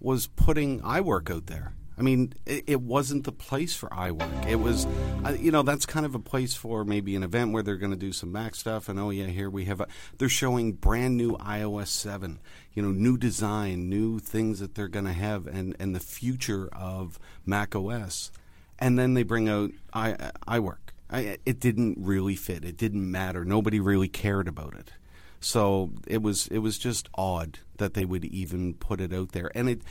was 0.00 0.26
putting 0.28 0.80
iWork 0.80 1.30
out 1.30 1.46
there. 1.46 1.72
I 2.00 2.02
mean, 2.02 2.32
it, 2.46 2.64
it 2.66 2.80
wasn't 2.80 3.24
the 3.24 3.32
place 3.32 3.74
for 3.74 3.90
iWork. 3.90 4.46
It 4.46 4.56
was, 4.56 4.86
uh, 5.22 5.36
you 5.38 5.50
know, 5.50 5.62
that's 5.62 5.84
kind 5.84 6.06
of 6.06 6.14
a 6.14 6.18
place 6.18 6.54
for 6.54 6.82
maybe 6.82 7.14
an 7.14 7.22
event 7.22 7.52
where 7.52 7.62
they're 7.62 7.76
going 7.76 7.90
to 7.90 7.96
do 7.96 8.10
some 8.10 8.32
Mac 8.32 8.54
stuff. 8.54 8.88
And 8.88 8.98
oh 8.98 9.10
yeah, 9.10 9.26
here 9.26 9.50
we 9.50 9.66
have 9.66 9.82
a. 9.82 9.86
They're 10.16 10.30
showing 10.30 10.72
brand 10.72 11.18
new 11.18 11.36
iOS 11.36 11.88
seven. 11.88 12.40
You 12.72 12.82
know, 12.82 12.90
new 12.90 13.18
design, 13.18 13.90
new 13.90 14.18
things 14.18 14.60
that 14.60 14.74
they're 14.74 14.88
going 14.88 15.04
to 15.04 15.12
have, 15.12 15.46
and 15.46 15.76
and 15.78 15.94
the 15.94 16.00
future 16.00 16.70
of 16.72 17.18
Mac 17.44 17.76
OS. 17.76 18.32
And 18.78 18.98
then 18.98 19.12
they 19.12 19.22
bring 19.22 19.50
out 19.50 19.70
i 19.92 20.12
iWork. 20.48 20.94
I, 21.10 21.36
it 21.44 21.60
didn't 21.60 21.98
really 22.00 22.34
fit. 22.34 22.64
It 22.64 22.78
didn't 22.78 23.10
matter. 23.10 23.44
Nobody 23.44 23.78
really 23.78 24.08
cared 24.08 24.48
about 24.48 24.74
it. 24.74 24.92
So 25.38 25.90
it 26.06 26.22
was 26.22 26.46
it 26.46 26.60
was 26.60 26.78
just 26.78 27.10
odd 27.14 27.58
that 27.76 27.92
they 27.92 28.06
would 28.06 28.24
even 28.24 28.72
put 28.72 29.02
it 29.02 29.12
out 29.12 29.32
there, 29.32 29.50
and 29.54 29.68
it 29.68 29.82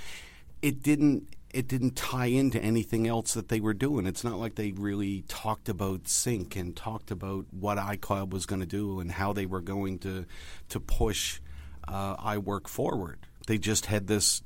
it 0.64 0.82
didn't 0.82 1.28
it 1.52 1.68
didn't 1.68 1.96
tie 1.96 2.28
into 2.28 2.62
anything 2.62 3.08
else 3.08 3.34
that 3.34 3.50
they 3.50 3.60
were 3.60 3.74
doing. 3.74 4.06
It's 4.06 4.24
not 4.24 4.40
like 4.40 4.56
they 4.56 4.72
really 4.72 5.24
talked 5.28 5.70
about 5.70 6.08
sync 6.08 6.56
and 6.56 6.76
talked 6.76 7.12
about 7.12 7.46
what 7.52 7.78
iCloud 7.78 8.30
was 8.30 8.46
going 8.46 8.62
to 8.62 8.68
do 8.68 9.00
and 9.00 9.12
how 9.12 9.34
they 9.34 9.46
were 9.46 9.62
going 9.62 10.00
to 10.00 10.26
to 10.70 10.80
push 10.80 11.40
uh, 11.88 12.16
iWork 12.18 12.68
forward. 12.68 13.20
They 13.48 13.58
just 13.58 13.88
had 13.88 14.08
this 14.08 14.42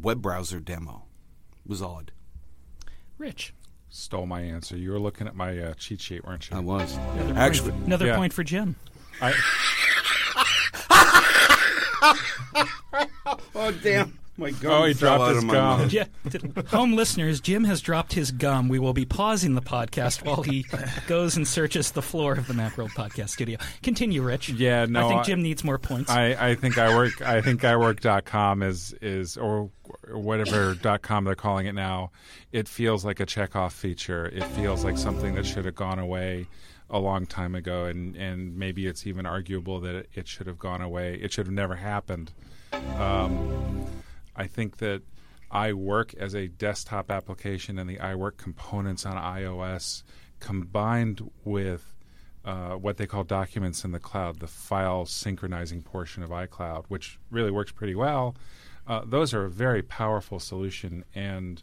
web 0.00 0.20
browser 0.20 0.60
demo. 0.60 1.04
It 1.64 1.70
was 1.70 1.80
odd. 1.80 2.12
Rich. 3.16 3.54
Stole 3.88 4.26
my 4.26 4.40
answer. 4.40 4.76
You 4.76 4.90
were 4.90 5.00
looking 5.00 5.26
at 5.26 5.36
my 5.36 5.58
uh, 5.58 5.74
cheat 5.74 6.00
sheet, 6.00 6.24
weren't 6.24 6.50
you? 6.50 6.56
I 6.56 6.60
was 6.60 6.96
Another 6.96 7.38
actually. 7.38 7.70
point, 7.70 7.86
another 7.86 8.06
yeah. 8.06 8.16
point 8.16 8.32
for 8.32 8.44
Jim. 8.44 8.76
I, 9.22 9.32
Oh 13.56 13.72
damn! 13.82 14.18
My 14.36 14.50
gum 14.50 14.72
oh, 14.72 14.84
he 14.86 14.94
fell 14.94 15.18
dropped 15.18 15.22
out 15.30 15.34
his 15.34 15.44
of 15.44 15.50
gum. 15.50 15.88
Yeah, 15.90 16.66
home 16.76 16.94
listeners, 16.96 17.40
Jim 17.40 17.62
has 17.64 17.80
dropped 17.80 18.14
his 18.14 18.32
gum. 18.32 18.68
We 18.68 18.80
will 18.80 18.92
be 18.92 19.04
pausing 19.04 19.54
the 19.54 19.62
podcast 19.62 20.24
while 20.24 20.42
he 20.42 20.66
goes 21.06 21.36
and 21.36 21.46
searches 21.46 21.92
the 21.92 22.02
floor 22.02 22.32
of 22.32 22.48
the 22.48 22.54
Macworld 22.54 22.90
podcast 22.90 23.28
studio. 23.30 23.58
Continue, 23.84 24.22
Rich. 24.22 24.48
Yeah, 24.48 24.86
no, 24.86 25.06
I 25.06 25.08
think 25.08 25.20
I- 25.20 25.24
Jim 25.24 25.42
needs 25.42 25.62
more 25.62 25.78
points. 25.78 26.10
I, 26.10 26.50
I 26.50 26.54
think 26.56 26.78
I 26.78 26.96
work. 26.96 27.22
I 27.22 27.40
think 27.42 27.60
iWork.com 27.62 28.62
is 28.64 28.92
is 29.00 29.36
or 29.36 29.70
whatever 30.10 30.74
dot 30.74 31.02
com 31.02 31.24
they're 31.24 31.34
calling 31.36 31.66
it 31.66 31.74
now. 31.74 32.10
It 32.50 32.66
feels 32.68 33.04
like 33.04 33.20
a 33.20 33.26
checkoff 33.26 33.70
feature. 33.72 34.26
It 34.26 34.44
feels 34.44 34.84
like 34.84 34.98
something 34.98 35.34
that 35.36 35.46
should 35.46 35.64
have 35.64 35.76
gone 35.76 36.00
away 36.00 36.48
a 36.90 36.98
long 36.98 37.26
time 37.26 37.54
ago, 37.54 37.84
and 37.84 38.16
and 38.16 38.56
maybe 38.56 38.86
it's 38.88 39.06
even 39.06 39.26
arguable 39.26 39.78
that 39.80 39.94
it, 39.94 40.08
it 40.14 40.26
should 40.28 40.48
have 40.48 40.58
gone 40.58 40.80
away. 40.82 41.14
It 41.22 41.32
should 41.32 41.46
have 41.46 41.54
never 41.54 41.76
happened. 41.76 42.32
Um, 42.98 43.86
I 44.36 44.46
think 44.46 44.78
that 44.78 45.02
iWork 45.52 46.14
as 46.14 46.34
a 46.34 46.48
desktop 46.48 47.10
application 47.10 47.78
and 47.78 47.88
the 47.88 47.96
iWork 47.98 48.36
components 48.36 49.06
on 49.06 49.16
iOS 49.16 50.02
combined 50.40 51.30
with 51.44 51.94
uh, 52.44 52.72
what 52.74 52.96
they 52.96 53.06
call 53.06 53.24
documents 53.24 53.84
in 53.84 53.92
the 53.92 53.98
cloud, 53.98 54.40
the 54.40 54.46
file 54.46 55.06
synchronizing 55.06 55.82
portion 55.82 56.22
of 56.22 56.30
iCloud, 56.30 56.84
which 56.88 57.18
really 57.30 57.50
works 57.50 57.72
pretty 57.72 57.94
well. 57.94 58.34
Uh, 58.86 59.02
those 59.06 59.32
are 59.32 59.44
a 59.44 59.50
very 59.50 59.82
powerful 59.82 60.38
solution, 60.38 61.04
and 61.14 61.62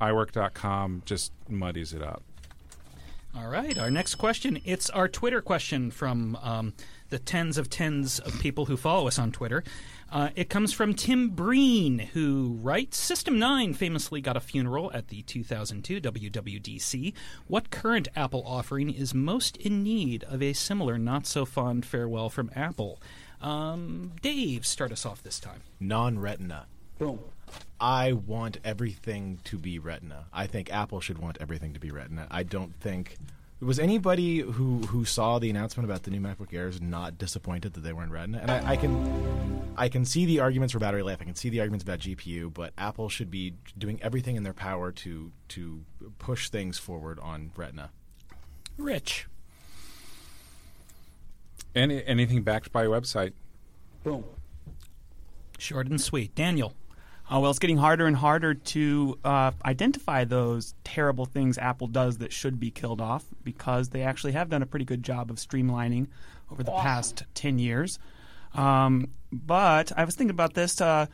iWork.com 0.00 1.02
just 1.04 1.32
muddies 1.48 1.92
it 1.92 2.02
up. 2.02 2.24
All 3.36 3.46
right, 3.46 3.78
our 3.78 3.92
next 3.92 4.16
question. 4.16 4.60
It's 4.64 4.90
our 4.90 5.06
Twitter 5.06 5.40
question 5.40 5.92
from 5.92 6.36
um, 6.42 6.72
the 7.10 7.20
tens 7.20 7.58
of 7.58 7.70
tens 7.70 8.18
of 8.18 8.36
people 8.40 8.64
who 8.64 8.76
follow 8.76 9.06
us 9.06 9.20
on 9.20 9.30
Twitter. 9.30 9.62
Uh, 10.12 10.30
it 10.34 10.48
comes 10.48 10.72
from 10.72 10.94
Tim 10.94 11.30
Breen, 11.30 11.98
who 11.98 12.58
writes 12.60 12.98
System 12.98 13.38
9 13.38 13.74
famously 13.74 14.20
got 14.20 14.36
a 14.36 14.40
funeral 14.40 14.90
at 14.92 15.08
the 15.08 15.22
2002 15.22 16.00
WWDC. 16.00 17.12
What 17.46 17.70
current 17.70 18.08
Apple 18.16 18.42
offering 18.44 18.90
is 18.90 19.14
most 19.14 19.56
in 19.56 19.84
need 19.84 20.24
of 20.24 20.42
a 20.42 20.52
similar 20.52 20.98
not 20.98 21.26
so 21.26 21.44
fond 21.44 21.86
farewell 21.86 22.28
from 22.28 22.50
Apple? 22.56 23.00
Um, 23.40 24.12
Dave, 24.20 24.66
start 24.66 24.90
us 24.90 25.06
off 25.06 25.22
this 25.22 25.38
time. 25.38 25.62
Non-retina. 25.78 26.66
Boom. 26.98 27.20
I 27.80 28.12
want 28.12 28.58
everything 28.64 29.38
to 29.44 29.58
be 29.58 29.78
Retina. 29.78 30.26
I 30.32 30.46
think 30.46 30.72
Apple 30.72 31.00
should 31.00 31.18
want 31.18 31.38
everything 31.40 31.72
to 31.74 31.80
be 31.80 31.90
Retina. 31.90 32.26
I 32.30 32.42
don't 32.42 32.74
think 32.80 33.16
was 33.60 33.78
anybody 33.78 34.38
who 34.38 34.78
who 34.78 35.04
saw 35.04 35.38
the 35.38 35.50
announcement 35.50 35.88
about 35.88 36.04
the 36.04 36.10
new 36.10 36.20
MacBook 36.20 36.52
Airs 36.52 36.80
not 36.80 37.18
disappointed 37.18 37.74
that 37.74 37.80
they 37.80 37.92
weren't 37.92 38.10
Retina. 38.10 38.38
And 38.38 38.50
I, 38.50 38.70
I 38.70 38.76
can 38.76 39.72
I 39.76 39.88
can 39.88 40.04
see 40.04 40.24
the 40.24 40.40
arguments 40.40 40.72
for 40.72 40.78
battery 40.78 41.02
life. 41.02 41.18
I 41.20 41.24
can 41.24 41.34
see 41.34 41.50
the 41.50 41.60
arguments 41.60 41.82
about 41.82 41.98
GPU, 41.98 42.52
but 42.52 42.72
Apple 42.78 43.08
should 43.08 43.30
be 43.30 43.54
doing 43.76 44.00
everything 44.02 44.36
in 44.36 44.42
their 44.42 44.54
power 44.54 44.92
to 44.92 45.32
to 45.48 45.84
push 46.18 46.48
things 46.48 46.78
forward 46.78 47.18
on 47.20 47.52
Retina. 47.56 47.90
Rich. 48.78 49.26
Any 51.74 52.04
anything 52.04 52.42
backed 52.42 52.72
by 52.72 52.84
a 52.84 52.88
website. 52.88 53.32
Boom. 54.02 54.24
Short 55.58 55.88
and 55.88 56.00
sweet. 56.00 56.34
Daniel. 56.34 56.74
Uh, 57.32 57.38
well, 57.38 57.50
it's 57.50 57.60
getting 57.60 57.76
harder 57.76 58.06
and 58.06 58.16
harder 58.16 58.54
to 58.54 59.16
uh, 59.24 59.52
identify 59.64 60.24
those 60.24 60.74
terrible 60.82 61.26
things 61.26 61.58
Apple 61.58 61.86
does 61.86 62.18
that 62.18 62.32
should 62.32 62.58
be 62.58 62.72
killed 62.72 63.00
off 63.00 63.24
because 63.44 63.90
they 63.90 64.02
actually 64.02 64.32
have 64.32 64.48
done 64.48 64.62
a 64.62 64.66
pretty 64.66 64.84
good 64.84 65.04
job 65.04 65.30
of 65.30 65.36
streamlining 65.36 66.08
over 66.50 66.64
the 66.64 66.72
past 66.72 67.22
10 67.34 67.60
years. 67.60 68.00
Um, 68.54 69.10
but 69.30 69.92
I 69.96 70.04
was 70.04 70.16
thinking 70.16 70.34
about 70.34 70.54
this. 70.54 70.80
Uh, 70.80 71.06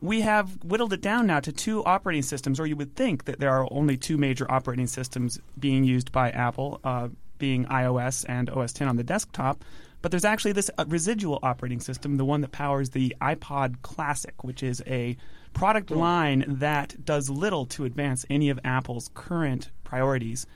we 0.00 0.22
have 0.22 0.64
whittled 0.64 0.94
it 0.94 1.02
down 1.02 1.26
now 1.26 1.40
to 1.40 1.52
two 1.52 1.84
operating 1.84 2.22
systems, 2.22 2.58
or 2.58 2.66
you 2.66 2.74
would 2.76 2.96
think 2.96 3.26
that 3.26 3.38
there 3.38 3.50
are 3.50 3.68
only 3.70 3.98
two 3.98 4.16
major 4.16 4.50
operating 4.50 4.86
systems 4.86 5.38
being 5.58 5.84
used 5.84 6.12
by 6.12 6.30
Apple, 6.30 6.80
uh, 6.82 7.08
being 7.36 7.66
iOS 7.66 8.24
and 8.26 8.48
OS 8.48 8.72
10 8.72 8.88
on 8.88 8.96
the 8.96 9.04
desktop. 9.04 9.64
But 10.00 10.10
there's 10.10 10.24
actually 10.24 10.52
this 10.52 10.70
uh, 10.78 10.86
residual 10.88 11.38
operating 11.42 11.78
system, 11.78 12.16
the 12.16 12.24
one 12.24 12.40
that 12.40 12.52
powers 12.52 12.90
the 12.90 13.14
iPod 13.20 13.82
Classic, 13.82 14.42
which 14.42 14.62
is 14.62 14.82
a 14.86 15.16
product 15.52 15.90
line 15.90 16.44
that 16.48 17.04
does 17.04 17.28
little 17.30 17.66
to 17.66 17.84
advance 17.84 18.24
any 18.30 18.48
of 18.50 18.58
Apple's 18.64 19.10
current 19.14 19.70
priorities 19.84 20.46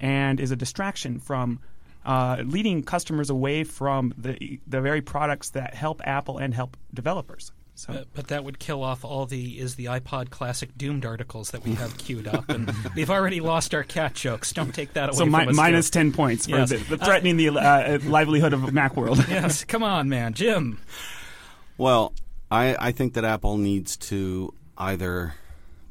and 0.00 0.40
is 0.40 0.50
a 0.50 0.56
distraction 0.56 1.18
from 1.20 1.60
uh, 2.04 2.42
leading 2.44 2.82
customers 2.82 3.30
away 3.30 3.64
from 3.64 4.14
the 4.16 4.60
the 4.66 4.80
very 4.80 5.00
products 5.02 5.50
that 5.50 5.74
help 5.74 6.00
Apple 6.06 6.38
and 6.38 6.54
help 6.54 6.76
developers. 6.94 7.50
So 7.74 7.92
Uh, 7.92 8.04
but 8.14 8.28
that 8.28 8.42
would 8.44 8.58
kill 8.58 8.82
off 8.82 9.04
all 9.04 9.26
the 9.26 9.58
is 9.58 9.74
the 9.74 9.86
iPod 9.86 10.30
Classic 10.30 10.70
doomed 10.78 11.04
articles 11.04 11.50
that 11.50 11.62
we 11.64 11.74
have 11.74 11.98
queued 11.98 12.26
up, 12.26 12.48
and 12.48 12.72
we've 12.96 13.10
already 13.10 13.40
lost 13.40 13.74
our 13.74 13.82
cat 13.82 14.14
jokes. 14.14 14.52
Don't 14.52 14.72
take 14.74 14.94
that 14.94 15.10
away 15.10 15.18
so 15.18 15.24
from 15.24 15.32
mi- 15.32 15.46
us. 15.48 15.54
minus 15.56 15.90
Joe. 15.90 16.00
ten 16.00 16.12
points 16.12 16.46
for 16.46 16.56
Yes. 16.56 16.70
the, 16.70 16.76
the 16.78 16.96
threatening 16.98 17.36
the 17.36 17.48
uh, 17.50 17.98
livelihood 18.04 18.52
of 18.54 18.60
MacWorld. 18.60 19.28
yes, 19.28 19.64
come 19.64 19.82
on, 19.82 20.08
man, 20.08 20.32
Jim. 20.32 20.78
Well, 21.76 22.14
I, 22.50 22.76
I 22.78 22.92
think 22.92 23.14
that 23.14 23.24
Apple 23.24 23.56
needs 23.56 23.96
to 23.96 24.54
either 24.78 25.34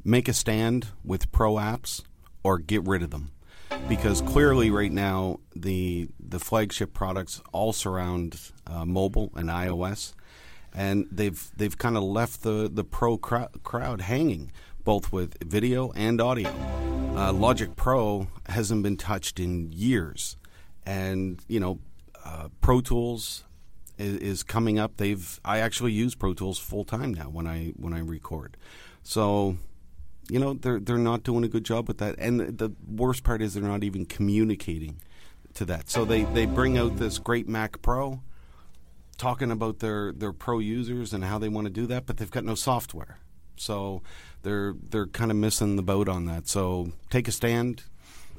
make 0.04 0.28
a 0.28 0.34
stand 0.34 0.88
with 1.04 1.32
pro 1.32 1.56
apps 1.56 2.04
or 2.44 2.60
get 2.60 2.84
rid 2.84 3.04
of 3.04 3.10
them. 3.12 3.32
Because 3.90 4.22
clearly, 4.22 4.72
right 4.72 4.92
now, 4.92 5.40
the 5.56 6.08
the 6.20 6.40
flagship 6.40 6.94
products 6.94 7.42
all 7.52 7.74
surround 7.74 8.40
uh, 8.68 8.86
mobile 8.86 9.32
and 9.36 9.50
iOS, 9.50 10.14
and 10.74 11.08
they've 11.12 11.52
they've 11.58 11.78
kind 11.78 11.98
of 11.98 12.04
left 12.04 12.44
the 12.44 12.70
the 12.72 12.84
pro 12.84 13.18
crowd, 13.18 14.02
hanging, 14.02 14.52
both 14.84 15.12
with 15.12 15.44
video 15.44 15.92
and 15.92 16.22
audio. 16.22 16.50
Uh, 17.16 17.34
Logic 17.34 17.76
Pro 17.76 18.28
hasn't 18.48 18.84
been 18.84 18.98
touched 18.98 19.40
in 19.40 19.72
years, 19.72 20.38
and 20.86 21.40
you 21.48 21.60
know, 21.60 21.80
uh, 22.24 22.50
Pro 22.62 22.82
Tools 22.82 23.44
is, 23.98 24.18
is 24.18 24.44
coming 24.44 24.80
up. 24.80 24.98
They've 24.98 25.40
I 25.44 25.60
actually 25.60 25.92
use 25.92 26.16
Pro 26.16 26.34
Tools 26.34 26.60
full 26.60 26.84
time 26.84 27.14
now 27.14 27.30
when 27.30 27.48
I 27.48 27.74
when 27.78 27.94
I 27.94 28.00
record. 28.00 28.58
So, 29.04 29.58
you 30.30 30.40
know, 30.40 30.54
they're 30.54 30.80
they're 30.80 30.98
not 30.98 31.24
doing 31.24 31.44
a 31.44 31.48
good 31.48 31.64
job 31.64 31.88
with 31.88 32.00
that. 32.00 32.16
And 32.18 32.40
the, 32.40 32.52
the 32.52 32.76
worst 32.88 33.24
part 33.24 33.42
is 33.42 33.54
they're 33.54 33.64
not 33.64 33.84
even 33.84 34.06
communicating 34.06 35.02
to 35.56 35.66
that. 35.66 35.90
So 35.90 36.06
they 36.06 36.24
they 36.24 36.46
bring 36.46 36.78
out 36.78 36.98
this 36.98 37.18
great 37.18 37.48
Mac 37.48 37.82
Pro 37.82 38.22
talking 39.18 39.52
about 39.52 39.80
their 39.80 40.12
their 40.12 40.34
pro 40.34 40.60
users 40.60 41.14
and 41.14 41.24
how 41.24 41.40
they 41.40 41.50
want 41.50 41.66
to 41.66 41.72
do 41.72 41.88
that, 41.88 42.06
but 42.06 42.18
they've 42.18 42.32
got 42.32 42.44
no 42.44 42.56
software. 42.56 43.20
So 43.58 44.02
they're 44.44 44.76
they're 44.90 45.08
kind 45.08 45.32
of 45.32 45.38
missing 45.38 45.76
the 45.76 45.84
boat 45.84 46.10
on 46.10 46.26
that. 46.26 46.48
So 46.48 46.92
take 47.10 47.28
a 47.28 47.32
stand, 47.32 47.84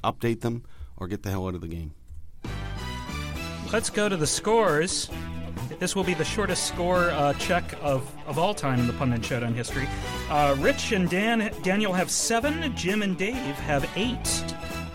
update 0.05 0.41
them, 0.41 0.65
or 0.97 1.09
get 1.09 1.23
the 1.23 1.31
hell 1.31 1.49
out 1.49 1.55
of 1.55 1.61
the 1.61 1.69
game. 1.69 1.95
Let's 3.73 3.91
go 3.91 4.09
to 4.09 4.17
the 4.17 4.27
scores. 4.27 5.11
This 5.78 5.95
will 5.95 6.04
be 6.04 6.14
the 6.14 6.25
shortest 6.25 6.66
score 6.66 7.11
uh, 7.11 7.35
check 7.35 7.64
of, 7.83 8.11
of 8.26 8.38
all 8.38 8.54
time 8.54 8.80
in 8.80 8.87
the 8.87 8.95
Pundit 8.95 9.25
Showdown 9.25 9.54
history. 9.54 9.87
Uh, 10.30 10.56
Rich 10.59 10.92
and 10.92 11.09
Dan 11.11 11.52
Daniel 11.62 11.92
have 11.92 12.11
seven. 12.11 12.75
Jim 12.75 13.02
and 13.02 13.16
Dave 13.16 13.35
have 13.35 13.88
eight. 13.95 14.45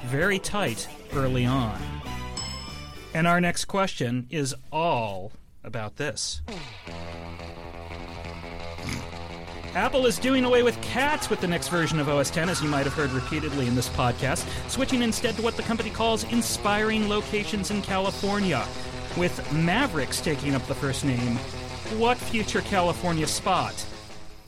Very 0.06 0.40
tight 0.40 0.88
early 1.14 1.46
on. 1.46 1.80
And 3.14 3.28
our 3.28 3.40
next 3.40 3.66
question 3.66 4.26
is 4.30 4.56
all 4.72 5.32
about 5.64 5.98
this. 5.98 6.42
Apple 9.74 10.06
is 10.06 10.20
doing 10.20 10.44
away 10.44 10.64
with 10.64 10.82
cats 10.82 11.30
with 11.30 11.40
the 11.40 11.48
next 11.48 11.70
version 11.70 11.98
of 12.00 12.10
OS 12.10 12.30
10, 12.30 12.50
as 12.50 12.62
you 12.62 12.68
might 12.68 12.84
have 12.84 12.94
heard 12.94 13.12
repeatedly 13.12 13.68
in 13.68 13.76
this 13.76 13.88
podcast, 13.88 14.46
switching 14.70 15.02
instead 15.02 15.36
to 15.36 15.42
what 15.42 15.56
the 15.56 15.64
company 15.64 15.90
calls 15.90 16.26
inspiring 16.26 17.08
locations 17.08 17.72
in 17.72 17.82
California. 17.82 18.68
With 19.18 19.52
Mavericks 19.52 20.22
taking 20.22 20.56
up 20.56 20.66
the 20.68 20.76
first 20.76 21.04
name, 21.04 21.36
what 22.00 22.18
future 22.18 22.62
California 22.62 23.28
spot 23.28 23.86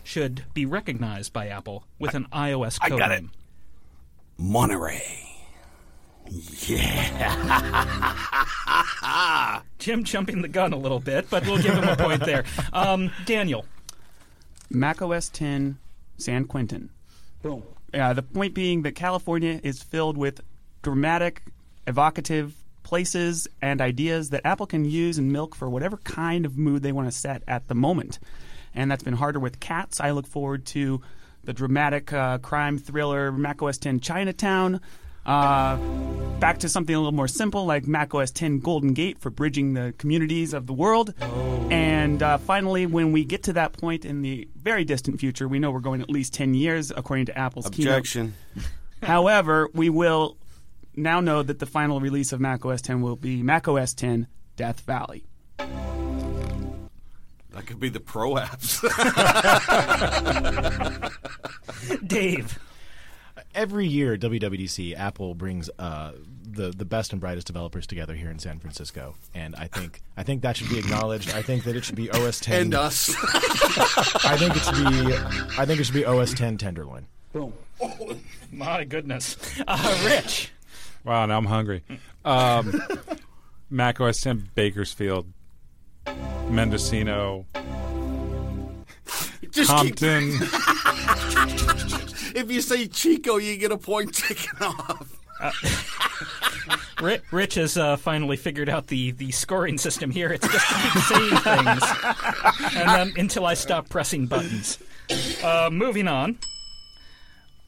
should 0.03 0.45
be 0.53 0.65
recognized 0.65 1.33
by 1.33 1.47
Apple 1.47 1.85
with 1.99 2.15
an 2.15 2.27
iOS 2.31 2.79
code 2.79 2.85
I 2.85 2.89
code 2.89 2.99
got 2.99 3.11
it. 3.11 3.21
name? 3.21 3.31
Monterey. 4.37 5.19
Jim 9.79 10.03
jumping 10.05 10.41
the 10.41 10.47
gun 10.47 10.71
a 10.71 10.77
little 10.77 11.01
bit, 11.01 11.29
but 11.29 11.45
we'll 11.45 11.61
give 11.61 11.75
him 11.75 11.83
a 11.87 11.95
point 11.97 12.23
there. 12.25 12.45
Um, 12.73 13.11
Daniel. 13.25 13.65
Mac 14.69 15.01
OS 15.01 15.27
10 15.29 15.77
San 16.17 16.45
Quentin. 16.45 16.89
Boom. 17.41 17.63
Uh, 17.93 18.13
the 18.13 18.23
point 18.23 18.53
being 18.53 18.83
that 18.83 18.95
California 18.95 19.59
is 19.61 19.83
filled 19.83 20.17
with 20.17 20.39
dramatic, 20.81 21.43
evocative 21.85 22.62
places 22.83 23.47
and 23.61 23.81
ideas 23.81 24.29
that 24.29 24.41
Apple 24.45 24.67
can 24.67 24.85
use 24.85 25.17
and 25.17 25.31
milk 25.31 25.55
for 25.55 25.69
whatever 25.69 25.97
kind 25.97 26.45
of 26.45 26.57
mood 26.57 26.83
they 26.83 26.91
want 26.91 27.07
to 27.07 27.17
set 27.17 27.43
at 27.47 27.67
the 27.67 27.75
moment. 27.75 28.19
And 28.75 28.89
that's 28.89 29.03
been 29.03 29.15
harder 29.15 29.39
with 29.39 29.59
cats. 29.59 29.99
I 29.99 30.11
look 30.11 30.27
forward 30.27 30.65
to 30.67 31.01
the 31.43 31.53
dramatic 31.53 32.11
uh, 32.13 32.39
crime 32.39 32.77
thriller 32.77 33.31
Mac 33.31 33.61
OS 33.61 33.77
10 33.77 33.99
Chinatown. 33.99 34.81
Uh, 35.25 35.77
back 36.39 36.59
to 36.59 36.67
something 36.67 36.93
a 36.93 36.97
little 36.97 37.13
more 37.13 37.27
simple 37.27 37.65
like 37.65 37.87
Mac 37.87 38.13
OS 38.13 38.31
10 38.31 38.59
Golden 38.59 38.93
Gate 38.93 39.19
for 39.19 39.29
bridging 39.29 39.73
the 39.73 39.93
communities 39.97 40.53
of 40.53 40.67
the 40.67 40.73
world. 40.73 41.13
And 41.71 42.21
uh, 42.21 42.37
finally, 42.39 42.85
when 42.85 43.11
we 43.11 43.23
get 43.23 43.43
to 43.43 43.53
that 43.53 43.73
point 43.73 44.05
in 44.05 44.21
the 44.21 44.47
very 44.55 44.83
distant 44.83 45.19
future, 45.19 45.47
we 45.47 45.59
know 45.59 45.71
we're 45.71 45.79
going 45.79 46.01
at 46.01 46.09
least 46.09 46.33
10 46.33 46.53
years 46.53 46.91
according 46.91 47.27
to 47.27 47.37
Apple's 47.37 47.69
keynote. 47.69 47.93
Objection. 47.93 48.33
However, 49.01 49.69
we 49.73 49.89
will 49.89 50.37
now 50.95 51.19
know 51.19 51.43
that 51.43 51.59
the 51.59 51.65
final 51.65 51.99
release 51.99 52.31
of 52.31 52.39
Mac 52.39 52.65
OS 52.65 52.81
10 52.81 53.01
will 53.01 53.15
be 53.15 53.43
Mac 53.43 53.67
OS 53.67 53.93
10 53.93 54.27
Death 54.55 54.81
Valley. 54.81 55.25
That 55.57 57.67
could 57.67 57.79
be 57.79 57.89
the 57.89 57.99
pro 57.99 58.35
apps. 58.35 58.81
Dave. 62.07 62.59
Every 63.55 63.85
year, 63.85 64.13
at 64.13 64.19
WWDC, 64.21 64.97
Apple 64.97 65.35
brings 65.35 65.69
uh, 65.77 66.13
the 66.43 66.71
the 66.71 66.85
best 66.85 67.11
and 67.11 67.21
brightest 67.21 67.45
developers 67.45 67.85
together 67.85 68.15
here 68.15 68.31
in 68.31 68.39
San 68.39 68.57
Francisco, 68.57 69.13
and 69.35 69.55
I 69.55 69.67
think 69.67 70.01
I 70.17 70.23
think 70.23 70.41
that 70.41 70.57
should 70.57 70.69
be 70.69 70.79
acknowledged. 70.79 71.31
I 71.35 71.43
think 71.43 71.63
that 71.65 71.75
it 71.75 71.85
should 71.85 71.95
be 71.95 72.09
OS 72.09 72.39
10. 72.39 72.61
and 72.61 72.73
us. 72.73 73.13
I 74.25 74.37
think 74.37 74.55
it 74.55 74.63
should 74.63 74.75
be 74.75 75.13
I 75.59 75.65
think 75.67 75.79
it 75.79 75.83
should 75.83 75.93
be 75.93 76.03
OS 76.05 76.33
10 76.33 76.57
Tenderloin. 76.57 77.05
Boom. 77.31 77.53
My 78.51 78.83
goodness. 78.85 79.37
Uh, 79.67 80.01
Rich. 80.05 80.51
Wow, 81.03 81.25
now 81.25 81.37
I'm 81.37 81.45
hungry. 81.45 81.83
Um, 82.23 82.81
Mac 83.69 83.99
OS 83.99 84.21
10 84.21 84.49
Bakersfield, 84.55 85.27
Mendocino, 86.49 87.45
Just 89.49 89.69
keep, 89.81 89.97
Compton. 89.97 90.29
if 92.35 92.49
you 92.49 92.61
say 92.61 92.87
Chico, 92.87 93.37
you 93.37 93.57
get 93.57 93.71
a 93.71 93.77
point 93.77 94.13
taken 94.13 94.57
off. 94.61 95.19
Ri- 97.01 97.19
Rich 97.31 97.55
has 97.55 97.77
uh, 97.77 97.97
finally 97.97 98.37
figured 98.37 98.69
out 98.69 98.87
the, 98.87 99.11
the 99.11 99.31
scoring 99.31 99.77
system 99.77 100.09
here. 100.09 100.31
It's 100.31 100.47
just 100.47 100.65
keep 100.67 101.03
saying 101.03 101.37
things, 101.37 101.83
and 102.75 102.89
then 102.89 103.13
until 103.17 103.45
I 103.45 103.55
stop 103.55 103.89
pressing 103.89 104.25
buttons. 104.27 104.77
Uh, 105.43 105.69
moving 105.71 106.07
on. 106.07 106.37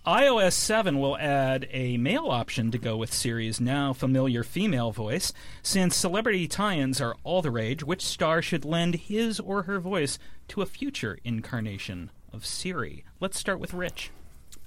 iOS 0.06 0.54
7 0.54 1.00
will 1.00 1.18
add 1.18 1.68
a 1.72 1.98
male 1.98 2.28
option 2.28 2.70
to 2.72 2.78
go 2.78 2.96
with 2.96 3.12
Siri's 3.14 3.60
now 3.60 3.92
familiar 3.92 4.44
female 4.44 4.92
voice. 4.92 5.34
Since 5.64 5.96
celebrity 5.96 6.48
tie-ins 6.48 7.02
are 7.02 7.16
all 7.24 7.42
the 7.42 7.50
rage, 7.50 7.84
which 7.84 8.04
star 8.06 8.42
should 8.42 8.64
lend 8.66 8.96
his 8.96 9.40
or 9.40 9.64
her 9.64 9.80
voice 9.80 10.20
to 10.50 10.62
a 10.62 10.66
future 10.68 11.18
incarnation 11.24 12.12
of 12.32 12.46
Siri? 12.46 13.04
Let's 13.20 13.40
start 13.40 13.60
with 13.60 13.74
Rich. 13.74 14.12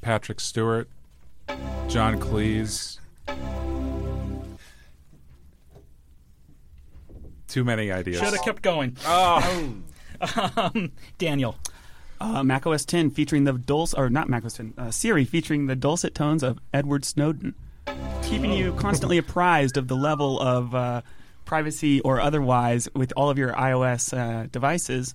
Patrick 0.00 0.40
Stewart, 0.40 0.88
John 1.88 2.18
Cleese. 2.20 2.98
Too 7.46 7.64
many 7.64 7.90
ideas. 7.92 8.18
Should 8.18 8.32
have 8.34 8.42
kept 8.44 8.62
going. 8.62 8.96
Oh, 9.06 9.74
Um, 10.56 10.90
Daniel. 11.18 11.56
Uh, 12.20 12.42
Mac 12.42 12.66
OS 12.66 12.84
10 12.84 13.10
featuring 13.10 13.44
the 13.44 13.52
dulcet, 13.52 13.98
or 13.98 14.10
not 14.10 14.28
Mac 14.28 14.44
OS 14.44 14.54
10, 14.54 14.74
uh, 14.76 14.90
Siri 14.90 15.24
featuring 15.24 15.66
the 15.66 15.76
dulcet 15.76 16.14
tones 16.14 16.42
of 16.42 16.58
Edward 16.74 17.04
Snowden, 17.04 17.54
keeping 18.22 18.52
you 18.52 18.72
constantly 18.74 19.18
apprised 19.24 19.76
of 19.76 19.88
the 19.88 19.96
level 19.96 20.40
of 20.40 20.74
uh, 20.74 21.02
privacy 21.44 22.00
or 22.00 22.20
otherwise 22.20 22.88
with 22.94 23.12
all 23.16 23.30
of 23.30 23.38
your 23.38 23.52
iOS 23.52 24.16
uh, 24.16 24.46
devices. 24.52 25.14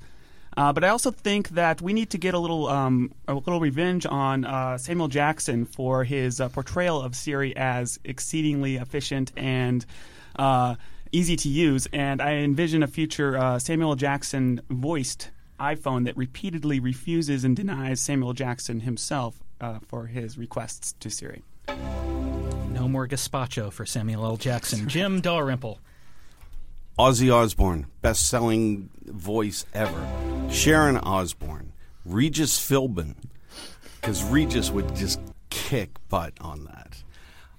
Uh, 0.56 0.72
but 0.72 0.84
I 0.84 0.90
also 0.90 1.12
think 1.12 1.50
that 1.50 1.82
we 1.82 1.94
need 1.94 2.12
to 2.12 2.18
get 2.18 2.34
a 2.34 2.40
little 2.40 2.68
um, 2.68 3.12
a 3.28 3.34
little 3.34 3.60
revenge 3.60 4.06
on 4.06 4.46
uh, 4.46 4.78
Samuel 4.78 5.08
Jackson 5.08 5.66
for 5.66 6.04
his 6.04 6.40
uh, 6.40 6.50
portrayal 6.50 7.02
of 7.02 7.16
Siri 7.16 7.56
as 7.56 8.00
exceedingly 8.04 8.76
efficient 8.76 9.32
and 9.36 9.86
uh, 10.36 10.76
easy 11.12 11.36
to 11.38 11.50
use. 11.50 11.88
And 11.92 12.22
I 12.22 12.34
envision 12.34 12.84
a 12.84 12.88
future 12.88 13.38
uh, 13.38 13.60
Samuel 13.60 13.96
Jackson 13.96 14.62
voiced 14.70 15.32
iPhone 15.64 16.04
that 16.06 16.18
repeatedly 16.18 16.80
refuses 16.80 17.46
and 17.46 17.56
denies 17.56 18.02
Samuel 18.02 18.34
Jackson 18.34 18.82
himself 18.82 19.42
uh, 19.62 19.80
for 19.88 20.08
his 20.08 20.38
requests 20.38 20.94
to 21.00 21.10
Siri. 21.10 21.42
No 22.70 22.90
more 22.90 23.08
gazpacho 23.08 23.72
for 23.72 23.86
Samuel 23.86 24.26
L. 24.26 24.38
Jackson. 24.38 24.88
Jim 24.90 25.22
Dalrymple. 25.22 25.80
Ozzy 27.00 27.34
Osbourne, 27.34 27.88
best 28.02 28.28
selling 28.28 28.90
voice 29.06 29.66
ever. 29.74 30.08
Sharon 30.52 30.98
Osbourne, 30.98 31.72
Regis 32.06 32.60
Philbin, 32.60 33.16
because 33.96 34.24
Regis 34.24 34.70
would 34.70 34.96
just 34.96 35.20
kick 35.50 35.92
butt 36.10 36.34
on 36.42 36.66
that. 36.66 37.04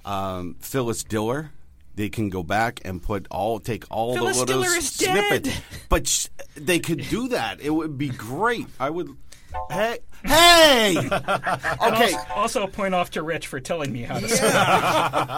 Um, 0.05 0.57
Phyllis 0.61 1.03
Diller, 1.03 1.53
they 1.96 2.09
can 2.09 2.28
go 2.30 2.42
back 2.42 2.80
and 2.85 3.02
put 3.02 3.26
all 3.30 3.59
take 3.61 3.85
all 3.90 4.14
Phyllis 4.14 4.37
the 4.38 4.44
little 4.46 4.62
Diller 4.62 4.76
is 4.76 4.90
snippet, 4.90 5.44
dead. 5.44 5.62
but 5.88 6.07
sh- 6.09 6.28
they 6.57 6.78
could 6.78 7.09
do 7.09 7.28
that. 7.28 7.61
It 7.61 7.70
would 7.70 7.96
be 7.98 8.09
great. 8.09 8.66
I 8.80 8.90
would. 8.90 9.16
Hey, 9.70 9.98
hey. 10.24 10.96
Okay, 11.87 12.14
Also, 12.14 12.18
also 12.35 12.66
point 12.66 12.94
off 12.94 13.11
to 13.12 13.22
Rich 13.22 13.46
for 13.46 13.61
telling 13.61 13.92
me 13.92 14.02
how 14.02 14.18
to 14.18 14.28
speak 14.28 14.42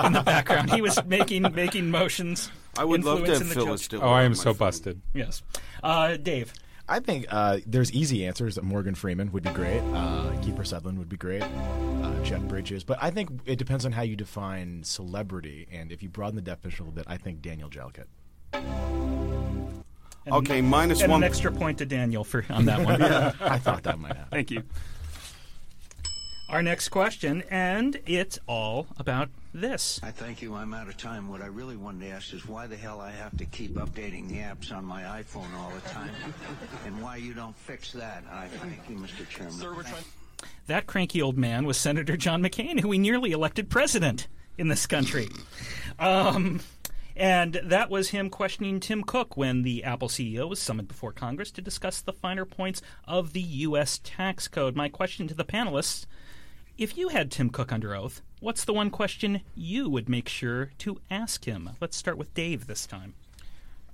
in 0.06 0.12
the 0.14 0.22
background. 0.24 0.70
He 0.70 0.80
was 0.80 0.98
making 1.04 1.42
making 1.54 1.90
motions. 1.90 2.50
I 2.78 2.84
would 2.84 3.04
love 3.04 3.24
to 3.24 3.30
have 3.32 3.38
the 3.40 3.54
Phyllis 3.54 3.82
jokes. 3.82 3.88
Diller. 3.88 4.04
oh, 4.04 4.08
I 4.10 4.22
am 4.22 4.34
so 4.34 4.42
friend. 4.54 4.58
busted. 4.58 5.02
Yes. 5.14 5.42
Uh, 5.82 6.16
Dave. 6.16 6.52
I 6.88 7.00
think 7.00 7.26
uh, 7.30 7.58
there's 7.66 7.90
easy 7.92 8.24
answers. 8.26 8.60
Morgan 8.62 8.94
Freeman 8.94 9.32
would 9.32 9.42
be 9.42 9.50
great. 9.50 9.80
Uh, 9.80 10.30
Kiefer 10.42 10.66
Sutherland 10.66 10.98
would 10.98 11.08
be 11.08 11.16
great. 11.16 11.42
Uh, 11.42 12.22
Jeff 12.22 12.42
Bridges. 12.42 12.84
But 12.84 12.98
I 13.02 13.10
think 13.10 13.30
it 13.44 13.56
depends 13.56 13.84
on 13.84 13.92
how 13.92 14.02
you 14.02 14.14
define 14.16 14.84
celebrity. 14.84 15.66
And 15.72 15.90
if 15.90 16.02
you 16.02 16.08
broaden 16.08 16.36
the 16.36 16.42
definition 16.42 16.82
a 16.84 16.88
little 16.88 16.94
bit, 17.02 17.06
I 17.08 17.16
think 17.16 17.42
Daniel 17.42 17.68
Jalkut. 17.68 18.06
And, 18.52 20.34
Okay, 20.34 20.60
minus 20.60 21.02
and 21.02 21.12
one. 21.12 21.22
an 21.22 21.26
extra 21.28 21.52
point 21.52 21.78
to 21.78 21.86
Daniel 21.86 22.24
for 22.24 22.44
on 22.50 22.64
that 22.64 22.84
one. 22.84 23.00
I 23.02 23.58
thought 23.58 23.84
that 23.84 23.98
might 23.98 24.16
happen. 24.16 24.30
Thank 24.30 24.50
you. 24.50 24.62
Our 26.48 26.62
next 26.62 26.88
question, 26.90 27.42
and 27.50 28.00
it's 28.06 28.38
all 28.46 28.86
about 28.98 29.28
this. 29.60 30.00
I 30.02 30.10
thank 30.10 30.42
you. 30.42 30.54
I'm 30.54 30.74
out 30.74 30.88
of 30.88 30.96
time. 30.96 31.28
What 31.28 31.42
I 31.42 31.46
really 31.46 31.76
wanted 31.76 32.00
to 32.06 32.10
ask 32.10 32.32
is 32.32 32.46
why 32.46 32.66
the 32.66 32.76
hell 32.76 33.00
I 33.00 33.10
have 33.10 33.36
to 33.38 33.44
keep 33.46 33.74
updating 33.74 34.28
the 34.28 34.36
apps 34.36 34.72
on 34.72 34.84
my 34.84 35.02
iPhone 35.02 35.52
all 35.56 35.70
the 35.70 35.88
time, 35.88 36.10
and 36.84 37.02
why 37.02 37.16
you 37.16 37.34
don't 37.34 37.56
fix 37.56 37.92
that. 37.92 38.24
I 38.30 38.48
thank 38.48 38.88
you, 38.88 38.96
Mr. 38.96 39.28
Chairman. 39.28 39.82
That 40.66 40.86
cranky 40.86 41.22
old 41.22 41.38
man 41.38 41.66
was 41.66 41.76
Senator 41.76 42.16
John 42.16 42.42
McCain, 42.42 42.80
who 42.80 42.88
we 42.88 42.98
nearly 42.98 43.32
elected 43.32 43.70
president 43.70 44.28
in 44.58 44.68
this 44.68 44.86
country. 44.86 45.28
Um, 45.98 46.60
and 47.16 47.60
that 47.64 47.88
was 47.88 48.10
him 48.10 48.28
questioning 48.28 48.80
Tim 48.80 49.02
Cook 49.02 49.36
when 49.36 49.62
the 49.62 49.84
Apple 49.84 50.08
CEO 50.08 50.48
was 50.48 50.60
summoned 50.60 50.88
before 50.88 51.12
Congress 51.12 51.50
to 51.52 51.62
discuss 51.62 52.00
the 52.00 52.12
finer 52.12 52.44
points 52.44 52.82
of 53.06 53.32
the 53.32 53.40
U.S. 53.40 54.00
tax 54.04 54.48
code. 54.48 54.76
My 54.76 54.88
question 54.88 55.26
to 55.28 55.34
the 55.34 55.44
panelists 55.44 56.06
if 56.76 56.98
you 56.98 57.08
had 57.08 57.30
Tim 57.30 57.48
Cook 57.48 57.72
under 57.72 57.94
oath, 57.94 58.20
what's 58.40 58.64
the 58.64 58.72
one 58.72 58.90
question 58.90 59.40
you 59.54 59.88
would 59.88 60.08
make 60.08 60.28
sure 60.28 60.70
to 60.78 61.00
ask 61.10 61.44
him? 61.44 61.70
Let's 61.80 61.96
start 61.96 62.18
with 62.18 62.32
Dave 62.34 62.66
this 62.66 62.86
time. 62.86 63.14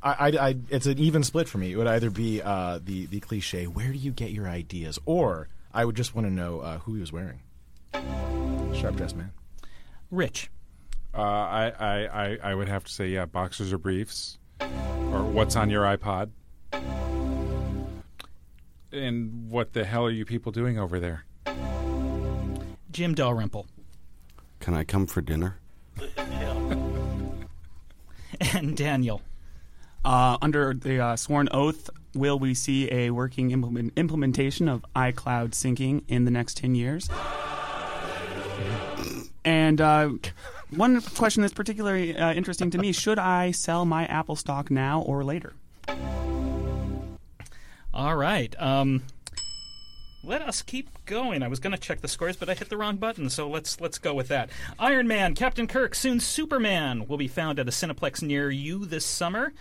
I, 0.02 0.12
I, 0.12 0.48
I, 0.48 0.56
it's 0.68 0.86
an 0.86 0.98
even 0.98 1.22
split 1.22 1.48
for 1.48 1.58
me. 1.58 1.72
It 1.72 1.76
would 1.76 1.86
either 1.86 2.10
be 2.10 2.42
uh, 2.42 2.80
the 2.82 3.06
the 3.06 3.20
cliche, 3.20 3.66
"Where 3.66 3.88
do 3.92 3.98
you 3.98 4.10
get 4.10 4.30
your 4.30 4.48
ideas?" 4.48 4.98
or 5.06 5.48
I 5.72 5.84
would 5.84 5.96
just 5.96 6.14
want 6.14 6.26
to 6.26 6.32
know 6.32 6.60
uh, 6.60 6.78
who 6.78 6.94
he 6.94 7.00
was 7.00 7.12
wearing. 7.12 7.40
Sharp 8.74 8.96
dressed 8.96 9.16
man. 9.16 9.32
Rich. 10.10 10.50
Uh, 11.14 11.20
I, 11.20 11.72
I, 11.78 12.06
I, 12.06 12.38
I 12.42 12.54
would 12.54 12.68
have 12.68 12.84
to 12.84 12.92
say, 12.92 13.08
yeah, 13.08 13.26
boxers 13.26 13.72
or 13.72 13.78
briefs, 13.78 14.38
or 14.60 15.22
what's 15.24 15.56
on 15.56 15.68
your 15.68 15.84
iPod. 15.84 16.30
And 18.90 19.50
what 19.50 19.72
the 19.72 19.84
hell 19.84 20.06
are 20.06 20.10
you 20.10 20.24
people 20.24 20.52
doing 20.52 20.78
over 20.78 21.00
there? 21.00 21.24
Jim 22.90 23.14
Dalrymple. 23.14 23.66
Can 24.62 24.74
I 24.74 24.84
come 24.84 25.06
for 25.06 25.20
dinner? 25.20 25.58
And 28.54 28.76
Daniel. 28.76 29.20
Uh, 30.04 30.36
under 30.42 30.74
the 30.74 30.98
uh, 30.98 31.16
sworn 31.16 31.48
oath, 31.52 31.90
will 32.14 32.38
we 32.38 32.54
see 32.54 32.90
a 32.90 33.10
working 33.10 33.50
implement- 33.50 33.92
implementation 33.96 34.68
of 34.68 34.84
iCloud 34.96 35.50
syncing 35.50 36.02
in 36.08 36.24
the 36.24 36.30
next 36.30 36.56
10 36.56 36.74
years? 36.74 37.08
And 39.44 39.80
uh, 39.80 40.10
one 40.70 41.00
question 41.02 41.42
that's 41.42 41.54
particularly 41.54 42.16
uh, 42.16 42.32
interesting 42.32 42.70
to 42.70 42.78
me 42.78 42.92
should 42.92 43.18
I 43.18 43.50
sell 43.50 43.84
my 43.84 44.06
Apple 44.06 44.36
stock 44.36 44.70
now 44.70 45.02
or 45.02 45.22
later? 45.22 45.52
All 47.94 48.16
right. 48.16 48.54
Um, 48.60 49.02
let 50.24 50.42
us 50.42 50.62
keep 50.62 50.88
going. 51.04 51.42
I 51.42 51.48
was 51.48 51.58
going 51.58 51.72
to 51.72 51.78
check 51.78 52.00
the 52.00 52.08
scores, 52.08 52.36
but 52.36 52.48
I 52.48 52.54
hit 52.54 52.68
the 52.68 52.76
wrong 52.76 52.96
button, 52.96 53.28
so 53.28 53.48
let's 53.48 53.80
let's 53.80 53.98
go 53.98 54.14
with 54.14 54.28
that. 54.28 54.50
Iron 54.78 55.08
Man, 55.08 55.34
Captain 55.34 55.66
Kirk, 55.66 55.94
soon 55.94 56.20
Superman 56.20 57.06
will 57.08 57.16
be 57.16 57.28
found 57.28 57.58
at 57.58 57.68
a 57.68 57.72
Cineplex 57.72 58.22
near 58.22 58.50
you 58.50 58.84
this 58.84 59.04
summer. 59.04 59.52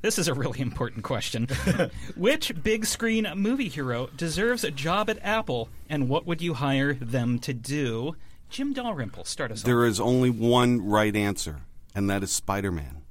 This 0.00 0.18
is 0.18 0.28
a 0.28 0.34
really 0.34 0.60
important 0.60 1.04
question. 1.04 1.46
Which 2.16 2.62
big 2.62 2.84
screen 2.84 3.28
movie 3.36 3.68
hero 3.68 4.08
deserves 4.16 4.64
a 4.64 4.70
job 4.70 5.08
at 5.08 5.18
Apple, 5.22 5.68
and 5.88 6.08
what 6.08 6.26
would 6.26 6.42
you 6.42 6.54
hire 6.54 6.94
them 6.94 7.38
to 7.40 7.54
do? 7.54 8.16
Jim 8.50 8.72
Dalrymple, 8.72 9.24
start 9.24 9.50
us 9.50 9.60
off. 9.60 9.66
There 9.66 9.86
is 9.86 10.00
only 10.00 10.30
one 10.30 10.84
right 10.84 11.14
answer, 11.14 11.60
and 11.94 12.10
that 12.10 12.22
is 12.22 12.32
Spider 12.32 12.72
Man. 12.72 13.01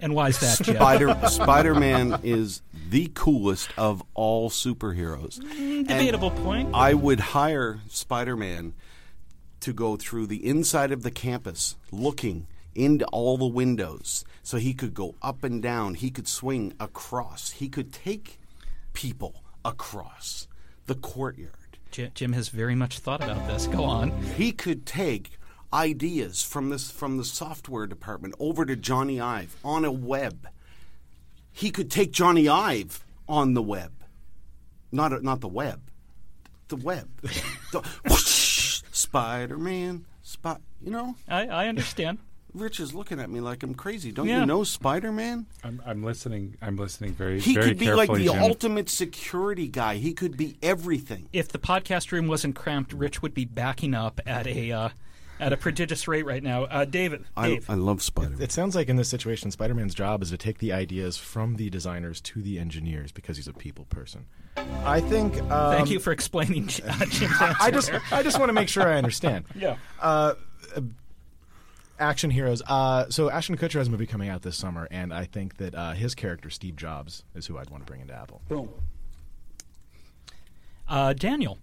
And 0.00 0.14
why 0.14 0.28
is 0.28 0.38
that, 0.40 0.64
Jim? 0.64 0.76
Spider 0.76 1.16
Spider 1.28 1.74
Man 1.74 2.20
is 2.22 2.62
the 2.90 3.10
coolest 3.14 3.70
of 3.78 4.02
all 4.14 4.50
superheroes. 4.50 5.38
Mm, 5.40 5.86
Debatable 5.86 6.30
point. 6.30 6.70
I 6.74 6.94
would 6.94 7.20
hire 7.20 7.80
Spider 7.88 8.36
Man 8.36 8.74
to 9.60 9.72
go 9.72 9.96
through 9.96 10.26
the 10.26 10.46
inside 10.46 10.92
of 10.92 11.02
the 11.02 11.10
campus 11.10 11.76
looking 11.90 12.46
into 12.74 13.06
all 13.06 13.38
the 13.38 13.46
windows 13.46 14.24
so 14.42 14.58
he 14.58 14.74
could 14.74 14.92
go 14.92 15.14
up 15.22 15.42
and 15.42 15.62
down. 15.62 15.94
He 15.94 16.10
could 16.10 16.28
swing 16.28 16.74
across. 16.78 17.52
He 17.52 17.68
could 17.68 17.92
take 17.92 18.38
people 18.92 19.42
across 19.64 20.46
the 20.86 20.94
courtyard. 20.94 21.52
Jim 22.14 22.34
has 22.34 22.50
very 22.50 22.74
much 22.74 22.98
thought 22.98 23.22
about 23.22 23.48
this. 23.48 23.66
Go 23.66 23.82
on. 23.84 24.10
He 24.36 24.52
could 24.52 24.84
take 24.84 25.38
ideas 25.72 26.42
from 26.42 26.70
this 26.70 26.90
from 26.90 27.16
the 27.16 27.24
software 27.24 27.86
department 27.86 28.34
over 28.38 28.64
to 28.64 28.76
Jony 28.76 29.20
Ive 29.20 29.56
on 29.64 29.84
a 29.84 29.92
web. 29.92 30.48
He 31.52 31.70
could 31.70 31.90
take 31.90 32.12
Jony 32.12 32.48
Ive 32.50 33.04
on 33.28 33.54
the 33.54 33.62
web, 33.62 33.92
not 34.92 35.22
not 35.22 35.40
the 35.40 35.48
web, 35.48 35.80
the 36.68 36.76
web. 36.76 37.08
the, 37.72 37.82
whoosh, 38.08 38.82
Spider-Man, 38.92 40.04
spot. 40.22 40.60
You 40.82 40.90
know, 40.90 41.16
I, 41.28 41.46
I 41.46 41.68
understand. 41.68 42.18
Rich 42.54 42.80
is 42.80 42.94
looking 42.94 43.20
at 43.20 43.28
me 43.28 43.40
like 43.40 43.62
I'm 43.62 43.74
crazy. 43.74 44.12
Don't 44.12 44.26
Yeah. 44.28 44.40
you 44.40 44.46
know 44.46 44.64
Spider-Man? 44.64 45.44
I'm, 45.62 45.82
I'm 45.84 46.02
listening. 46.02 46.56
I'm 46.62 46.76
listening 46.76 47.12
very, 47.12 47.38
He 47.38 47.52
very 47.52 47.68
could 47.68 47.78
be 47.78 47.92
like 47.92 48.10
the 48.10 48.24
Jim. 48.24 48.42
ultimate 48.42 48.88
security 48.88 49.68
guy. 49.68 49.96
He 49.96 50.14
could 50.14 50.38
be 50.38 50.56
everything. 50.62 51.28
if 51.34 51.48
the 51.48 51.58
podcast 51.58 52.12
room 52.12 52.28
wasn't 52.28 52.56
cramped, 52.56 52.94
Rich 52.94 53.20
would 53.20 53.34
be 53.34 53.44
backing 53.44 53.92
up 53.92 54.20
at 54.26 54.46
a 54.46 54.72
uh, 54.72 54.88
at 55.40 55.52
a 55.52 55.56
prodigious 55.56 56.08
rate 56.08 56.24
right 56.24 56.42
now. 56.42 56.64
Uh, 56.64 56.84
David, 56.84 57.24
I, 57.36 57.48
Dave, 57.48 57.70
I 57.70 57.74
love 57.74 58.02
Spider-Man. 58.02 58.42
It 58.42 58.52
sounds 58.52 58.74
like 58.74 58.88
in 58.88 58.96
this 58.96 59.08
situation, 59.08 59.50
Spider 59.50 59.74
Man's 59.74 59.94
job 59.94 60.22
is 60.22 60.30
to 60.30 60.36
take 60.36 60.58
the 60.58 60.72
ideas 60.72 61.16
from 61.16 61.56
the 61.56 61.70
designers 61.70 62.20
to 62.22 62.42
the 62.42 62.58
engineers 62.58 63.12
because 63.12 63.36
he's 63.36 63.48
a 63.48 63.52
people 63.52 63.86
person. 63.86 64.26
I 64.56 65.00
think. 65.00 65.40
Um, 65.50 65.72
thank 65.76 65.90
you 65.90 65.98
for 65.98 66.12
explaining 66.12 66.68
uh, 66.86 67.04
I 67.60 67.70
just. 67.70 67.92
I 68.12 68.22
just 68.22 68.38
want 68.38 68.48
to 68.48 68.54
make 68.54 68.68
sure 68.68 68.88
I 68.88 68.96
understand. 68.96 69.44
yeah. 69.54 69.76
Uh, 70.00 70.34
uh, 70.74 70.80
action 71.98 72.30
heroes. 72.30 72.62
Uh, 72.66 73.08
so 73.10 73.30
Ashton 73.30 73.56
Kutcher 73.56 73.78
has 73.78 73.88
a 73.88 73.90
movie 73.90 74.06
coming 74.06 74.28
out 74.28 74.42
this 74.42 74.56
summer, 74.56 74.88
and 74.90 75.12
I 75.12 75.24
think 75.24 75.56
that 75.58 75.74
uh, 75.74 75.92
his 75.92 76.14
character 76.14 76.50
Steve 76.50 76.76
Jobs 76.76 77.24
is 77.34 77.46
who 77.46 77.58
I'd 77.58 77.70
want 77.70 77.84
to 77.84 77.86
bring 77.86 78.00
into 78.00 78.14
Apple. 78.14 78.40
Boom. 78.48 78.68
Uh, 80.88 81.12
Daniel, 81.12 81.58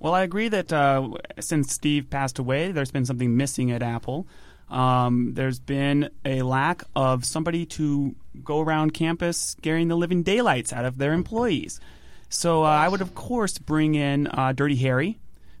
Well, 0.00 0.14
I 0.14 0.22
agree 0.22 0.48
that 0.48 0.72
uh, 0.72 1.10
since 1.40 1.72
Steve 1.72 2.10
passed 2.10 2.38
away, 2.38 2.72
there's 2.72 2.90
been 2.90 3.06
something 3.06 3.36
missing 3.36 3.70
at 3.70 3.82
Apple. 3.82 4.26
Um, 4.68 5.34
there's 5.34 5.58
been 5.58 6.10
a 6.24 6.42
lack 6.42 6.82
of 6.96 7.24
somebody 7.24 7.66
to 7.66 8.14
go 8.42 8.60
around 8.60 8.92
campus 8.92 9.38
scaring 9.38 9.88
the 9.88 9.96
living 9.96 10.22
daylights 10.22 10.72
out 10.72 10.84
of 10.84 10.98
their 10.98 11.12
employees. 11.12 11.80
So 12.28 12.64
uh, 12.64 12.68
I 12.68 12.88
would, 12.88 13.00
of 13.00 13.14
course, 13.14 13.58
bring 13.58 13.94
in 13.94 14.26
uh, 14.26 14.52
Dirty 14.52 14.76
Harry 14.76 15.18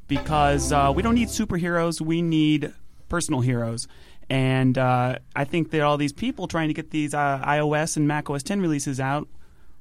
because 0.08 0.72
uh, 0.72 0.92
we 0.94 1.02
don't 1.02 1.14
need 1.14 1.28
superheroes, 1.28 2.00
we 2.00 2.22
need 2.22 2.72
personal 3.08 3.40
heroes. 3.40 3.86
And 4.28 4.76
uh, 4.78 5.18
I 5.36 5.44
think 5.44 5.70
that 5.70 5.82
all 5.82 5.96
these 5.96 6.12
people 6.12 6.48
trying 6.48 6.68
to 6.68 6.74
get 6.74 6.90
these 6.90 7.14
uh, 7.14 7.42
iOS 7.44 7.96
and 7.96 8.08
Mac 8.08 8.30
OS 8.30 8.42
10 8.42 8.60
releases 8.60 8.98
out 8.98 9.28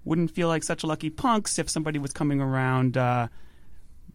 wouldn't 0.06 0.32
feel 0.32 0.50
like 0.50 0.64
such 0.64 0.84
lucky 0.84 1.10
punks 1.10 1.58
if 1.58 1.70
somebody 1.70 1.98
was 1.98 2.12
coming 2.12 2.42
around 2.42 2.98
uh, 2.98 3.28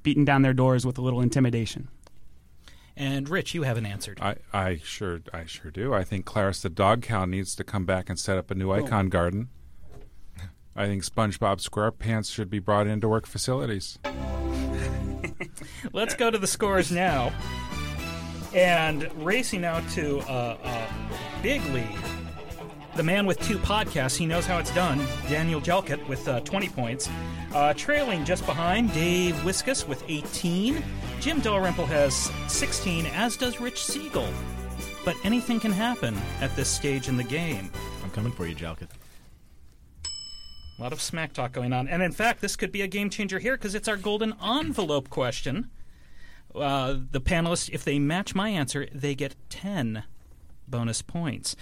beating 0.02 0.24
down 0.24 0.42
their 0.42 0.52
doors 0.54 0.84
with 0.86 0.98
a 0.98 1.02
little 1.02 1.20
intimidation. 1.20 1.88
and 2.96 3.28
Rich, 3.28 3.54
you 3.54 3.62
haven't 3.62 3.86
answered. 3.86 4.18
I, 4.20 4.36
I 4.52 4.80
sure, 4.82 5.20
I 5.32 5.44
sure 5.46 5.70
do. 5.70 5.94
I 5.94 6.04
think 6.04 6.24
Clarus 6.26 6.62
the 6.62 6.68
dog 6.70 7.02
cow 7.02 7.24
needs 7.24 7.54
to 7.56 7.64
come 7.64 7.84
back 7.84 8.08
and 8.08 8.18
set 8.18 8.38
up 8.38 8.50
a 8.50 8.54
new 8.54 8.70
icon 8.72 9.08
garden. 9.08 9.48
I 10.76 10.86
think 10.86 11.04
SpongeBob 11.04 11.60
SquarePants 11.60 12.32
should 12.32 12.48
be 12.48 12.60
brought 12.60 12.86
into 12.86 13.08
work 13.08 13.26
facilities. 13.26 13.98
Let's 15.92 16.14
go 16.14 16.30
to 16.30 16.38
the 16.38 16.46
scores 16.46 16.92
now. 16.92 17.32
And 18.54 19.10
racing 19.24 19.64
out 19.64 19.86
to 19.90 20.20
uh, 20.20 20.56
uh, 20.62 20.86
big 21.42 21.64
lead. 21.66 21.98
The 22.96 23.02
man 23.02 23.26
with 23.26 23.40
two 23.40 23.58
podcasts, 23.58 24.16
he 24.16 24.24
knows 24.26 24.46
how 24.46 24.58
it's 24.58 24.72
done. 24.74 25.04
Daniel 25.28 25.60
Jalkut 25.60 26.06
with 26.08 26.26
uh, 26.28 26.40
20 26.40 26.68
points. 26.68 27.08
Uh, 27.54 27.72
trailing 27.74 28.24
just 28.24 28.44
behind, 28.44 28.92
Dave 28.92 29.34
Wiskus 29.36 29.88
with 29.88 30.04
18. 30.08 30.82
Jim 31.20 31.40
Dalrymple 31.40 31.86
has 31.86 32.30
16, 32.48 33.06
as 33.06 33.36
does 33.36 33.60
Rich 33.60 33.84
Siegel. 33.84 34.28
But 35.04 35.16
anything 35.24 35.58
can 35.58 35.72
happen 35.72 36.16
at 36.40 36.54
this 36.56 36.68
stage 36.68 37.08
in 37.08 37.16
the 37.16 37.24
game. 37.24 37.70
I'm 38.04 38.10
coming 38.10 38.32
for 38.32 38.46
you, 38.46 38.54
Jalkut. 38.54 38.88
A 40.78 40.82
lot 40.82 40.92
of 40.92 41.00
smack 41.00 41.32
talk 41.32 41.52
going 41.52 41.72
on. 41.72 41.88
And 41.88 42.02
in 42.02 42.12
fact, 42.12 42.40
this 42.40 42.54
could 42.54 42.70
be 42.70 42.82
a 42.82 42.86
game 42.86 43.10
changer 43.10 43.38
here 43.38 43.56
because 43.56 43.74
it's 43.74 43.88
our 43.88 43.96
golden 43.96 44.34
envelope 44.44 45.08
question. 45.08 45.70
Uh, 46.54 46.96
the 47.10 47.20
panelists, 47.20 47.70
if 47.72 47.82
they 47.82 47.98
match 47.98 48.34
my 48.34 48.50
answer, 48.50 48.86
they 48.92 49.14
get 49.14 49.34
10 49.48 50.04
bonus 50.68 51.02
points. 51.02 51.56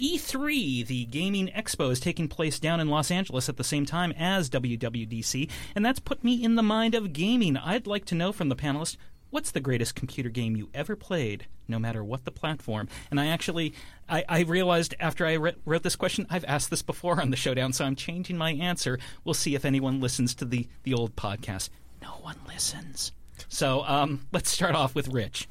E3, 0.00 0.86
the 0.86 1.04
gaming 1.04 1.48
expo, 1.48 1.90
is 1.90 2.00
taking 2.00 2.26
place 2.26 2.58
down 2.58 2.80
in 2.80 2.88
Los 2.88 3.10
Angeles 3.10 3.50
at 3.50 3.58
the 3.58 3.64
same 3.64 3.84
time 3.84 4.12
as 4.12 4.48
WWDC, 4.48 5.50
and 5.74 5.84
that's 5.84 6.00
put 6.00 6.24
me 6.24 6.42
in 6.42 6.54
the 6.54 6.62
mind 6.62 6.94
of 6.94 7.12
gaming. 7.12 7.56
I'd 7.56 7.86
like 7.86 8.06
to 8.06 8.14
know 8.14 8.32
from 8.32 8.48
the 8.48 8.56
panelists 8.56 8.96
what's 9.28 9.50
the 9.50 9.60
greatest 9.60 9.94
computer 9.94 10.30
game 10.30 10.56
you 10.56 10.70
ever 10.72 10.96
played, 10.96 11.46
no 11.68 11.78
matter 11.78 12.02
what 12.02 12.24
the 12.24 12.30
platform? 12.30 12.88
And 13.10 13.20
I 13.20 13.26
actually, 13.26 13.74
I, 14.08 14.24
I 14.26 14.40
realized 14.40 14.94
after 14.98 15.26
I 15.26 15.34
re- 15.34 15.54
wrote 15.66 15.82
this 15.82 15.96
question, 15.96 16.26
I've 16.30 16.46
asked 16.46 16.70
this 16.70 16.82
before 16.82 17.20
on 17.20 17.30
the 17.30 17.36
showdown, 17.36 17.72
so 17.74 17.84
I'm 17.84 17.94
changing 17.94 18.38
my 18.38 18.52
answer. 18.52 18.98
We'll 19.24 19.34
see 19.34 19.54
if 19.54 19.66
anyone 19.66 20.00
listens 20.00 20.34
to 20.36 20.46
the 20.46 20.66
the 20.82 20.94
old 20.94 21.14
podcast. 21.14 21.68
No 22.00 22.08
one 22.22 22.36
listens. 22.48 23.12
So 23.48 23.84
um, 23.84 24.26
let's 24.32 24.50
start 24.50 24.74
off 24.74 24.94
with 24.94 25.08
Rich. 25.08 25.46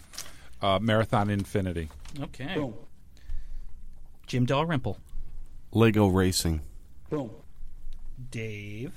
Uh, 0.59 0.79
Marathon 0.79 1.29
Infinity. 1.29 1.89
Okay. 2.19 2.55
Boom. 2.55 2.73
Jim 4.30 4.46
Dalrymple. 4.46 5.00
Lego 5.72 6.08
racing. 6.08 6.62
Boom. 7.10 7.32
Dave. 8.30 8.94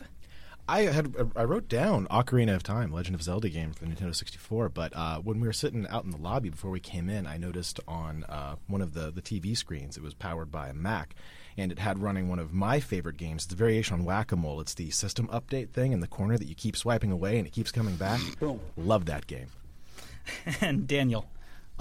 I 0.69 0.83
had 0.83 1.15
I 1.35 1.45
wrote 1.45 1.69
down 1.69 2.07
Ocarina 2.09 2.55
of 2.55 2.63
Time, 2.63 2.93
Legend 2.93 3.15
of 3.15 3.23
Zelda 3.23 3.49
game 3.49 3.73
for 3.73 3.87
the 3.87 3.91
Nintendo 3.91 4.15
64. 4.15 4.69
But 4.69 4.95
uh, 4.95 5.21
when 5.21 5.41
we 5.41 5.47
were 5.47 5.55
sitting 5.55 5.87
out 5.89 6.05
in 6.05 6.11
the 6.11 6.19
lobby 6.19 6.51
before 6.51 6.71
we 6.71 6.81
came 6.81 7.09
in, 7.09 7.27
I 7.27 7.39
noticed 7.39 7.81
on 7.89 8.25
uh, 8.25 8.57
one 8.67 8.83
of 8.83 8.93
the 8.93 9.11
the 9.11 9.23
TV 9.23 9.57
screens 9.57 9.97
it 9.97 10.03
was 10.03 10.13
powered 10.13 10.53
by 10.53 10.69
a 10.69 10.75
Mac, 10.75 11.15
and 11.57 11.73
it 11.73 11.79
had 11.79 11.99
running 11.99 12.29
one 12.29 12.39
of 12.39 12.53
my 12.53 12.79
favorite 12.79 13.17
games. 13.17 13.45
It's 13.45 13.55
a 13.55 13.57
variation 13.57 13.95
on 13.95 14.05
Whack 14.05 14.33
a 14.33 14.37
Mole. 14.37 14.61
It's 14.61 14.75
the 14.75 14.91
system 14.91 15.29
update 15.29 15.71
thing 15.71 15.93
in 15.93 16.01
the 16.01 16.07
corner 16.07 16.37
that 16.37 16.47
you 16.47 16.55
keep 16.55 16.77
swiping 16.77 17.11
away 17.11 17.39
and 17.39 17.47
it 17.47 17.55
keeps 17.55 17.73
coming 17.73 17.97
back. 17.97 18.21
Boom. 18.39 18.61
Love 18.77 19.07
that 19.07 19.27
game. 19.27 19.49
and 20.61 20.87
Daniel. 20.87 21.27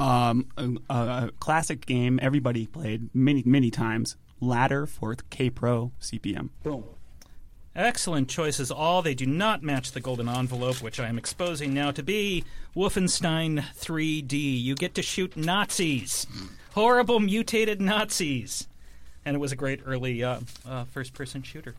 Um, 0.01 0.47
a, 0.89 0.93
a 0.93 1.31
classic 1.39 1.85
game 1.85 2.19
everybody 2.21 2.65
played 2.65 3.13
many, 3.13 3.43
many 3.45 3.69
times. 3.69 4.17
Ladder 4.39 4.87
for 4.87 5.15
K 5.29 5.51
Pro 5.51 5.91
CP/M. 6.01 6.49
Boom. 6.63 6.83
Excellent 7.75 8.27
choices, 8.27 8.71
all. 8.71 9.01
They 9.01 9.13
do 9.13 9.25
not 9.25 9.61
match 9.63 9.91
the 9.91 10.01
golden 10.01 10.27
envelope, 10.27 10.81
which 10.81 10.99
I 10.99 11.07
am 11.07 11.17
exposing 11.17 11.73
now 11.73 11.91
to 11.91 12.03
be 12.03 12.43
Wolfenstein 12.75 13.63
3D. 13.75 14.61
You 14.61 14.75
get 14.75 14.95
to 14.95 15.01
shoot 15.01 15.37
Nazis, 15.37 16.27
horrible 16.73 17.19
mutated 17.19 17.79
Nazis, 17.79 18.67
and 19.23 19.35
it 19.35 19.39
was 19.39 19.53
a 19.53 19.55
great 19.55 19.81
early 19.85 20.21
uh, 20.21 20.39
uh, 20.67 20.83
first-person 20.85 21.43
shooter. 21.43 21.75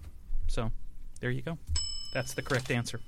So, 0.47 0.71
there 1.21 1.31
you 1.31 1.43
go. 1.43 1.59
That's 2.15 2.33
the 2.33 2.43
correct 2.43 2.71
answer. 2.71 3.01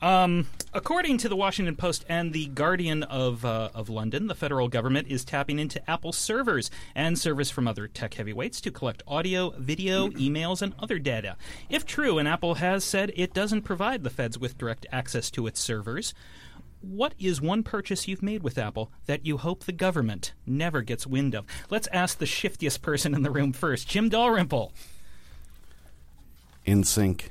Um, 0.00 0.46
according 0.72 1.18
to 1.18 1.28
the 1.28 1.34
Washington 1.34 1.74
Post 1.74 2.04
and 2.08 2.32
the 2.32 2.46
Guardian 2.46 3.02
of 3.02 3.44
uh, 3.44 3.70
of 3.74 3.88
London, 3.88 4.28
the 4.28 4.34
federal 4.34 4.68
government 4.68 5.08
is 5.08 5.24
tapping 5.24 5.58
into 5.58 5.88
Apple 5.90 6.12
servers 6.12 6.70
and 6.94 7.18
servers 7.18 7.50
from 7.50 7.66
other 7.66 7.88
tech 7.88 8.14
heavyweights 8.14 8.60
to 8.60 8.70
collect 8.70 9.02
audio, 9.08 9.50
video, 9.58 10.08
emails, 10.10 10.62
and 10.62 10.74
other 10.78 11.00
data. 11.00 11.36
If 11.68 11.84
true, 11.84 12.18
and 12.18 12.28
Apple 12.28 12.54
has 12.54 12.84
said 12.84 13.12
it 13.16 13.34
doesn't 13.34 13.62
provide 13.62 14.04
the 14.04 14.10
feds 14.10 14.38
with 14.38 14.56
direct 14.56 14.86
access 14.92 15.30
to 15.32 15.48
its 15.48 15.58
servers, 15.58 16.14
what 16.80 17.14
is 17.18 17.40
one 17.40 17.64
purchase 17.64 18.06
you've 18.06 18.22
made 18.22 18.44
with 18.44 18.56
Apple 18.56 18.92
that 19.06 19.26
you 19.26 19.36
hope 19.38 19.64
the 19.64 19.72
government 19.72 20.32
never 20.46 20.82
gets 20.82 21.08
wind 21.08 21.34
of? 21.34 21.44
Let's 21.70 21.88
ask 21.88 22.18
the 22.18 22.26
shiftiest 22.26 22.82
person 22.82 23.14
in 23.14 23.22
the 23.22 23.32
room 23.32 23.52
first, 23.52 23.88
Jim 23.88 24.08
Dalrymple. 24.08 24.72
NSYNC. 26.68 27.30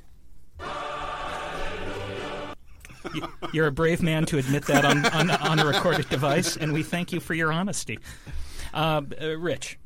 You- 3.13 3.28
You're 3.54 3.67
a 3.67 3.72
brave 3.72 4.02
man 4.02 4.26
to 4.28 4.38
admit 4.38 4.65
that 4.65 4.86
on, 4.86 5.06
on, 5.08 5.30
on 5.32 5.60
a 5.60 5.65
recorded 5.65 6.10
device, 6.10 6.58
and 6.58 6.74
we 6.74 6.84
thank 6.84 7.12
you 7.13 7.20
for 7.20 7.34
your 7.34 7.52
honesty. 7.52 8.00
Uh, 8.74 9.02
uh, 9.22 9.38
Rich, 9.38 9.80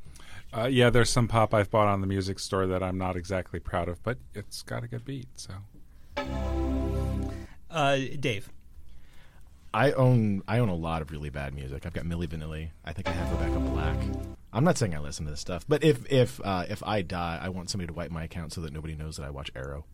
Uh, 0.54 0.68
yeah, 0.72 0.90
there's 0.90 1.10
some 1.10 1.28
pop 1.28 1.54
I've 1.54 1.70
bought 1.72 1.88
on 1.88 2.02
the 2.02 2.08
music 2.08 2.40
store 2.40 2.68
that 2.68 2.82
I'm 2.84 2.98
not 2.98 3.16
exactly 3.16 3.60
proud 3.60 3.88
of, 3.88 4.02
but 4.04 4.18
it's 4.34 4.62
got 4.64 4.84
a 4.84 4.88
good 4.88 5.06
beat. 5.06 5.28
So 5.36 5.54
uh, 7.70 7.98
Dave, 8.20 8.50
I 9.74 9.92
own 9.94 10.44
I 10.48 10.60
own 10.60 10.68
a 10.70 10.76
lot 10.76 11.02
of 11.02 11.12
really 11.12 11.30
bad 11.30 11.54
music. 11.54 11.86
I've 11.86 11.94
got 11.94 12.04
Milli 12.04 12.28
Vanilli. 12.28 12.70
I 12.84 12.92
think 12.94 13.08
I 13.08 13.12
have 13.12 13.32
Rebecca 13.32 13.60
Black. 13.60 13.98
I'm 14.52 14.66
not 14.66 14.78
saying 14.78 14.94
I 14.94 15.00
listen 15.00 15.24
to 15.26 15.32
this 15.32 15.40
stuff, 15.40 15.64
but 15.70 15.84
if 15.84 16.12
if 16.12 16.42
uh, 16.44 16.66
if 16.68 16.84
I 16.84 17.02
die, 17.02 17.40
I 17.42 17.48
want 17.50 17.70
somebody 17.70 17.88
to 17.88 17.94
wipe 17.94 18.12
my 18.12 18.24
account 18.24 18.52
so 18.52 18.60
that 18.62 18.74
nobody 18.74 18.96
knows 18.96 19.16
that 19.18 19.24
I 19.26 19.30
watch 19.30 19.50
Arrow. 19.56 19.86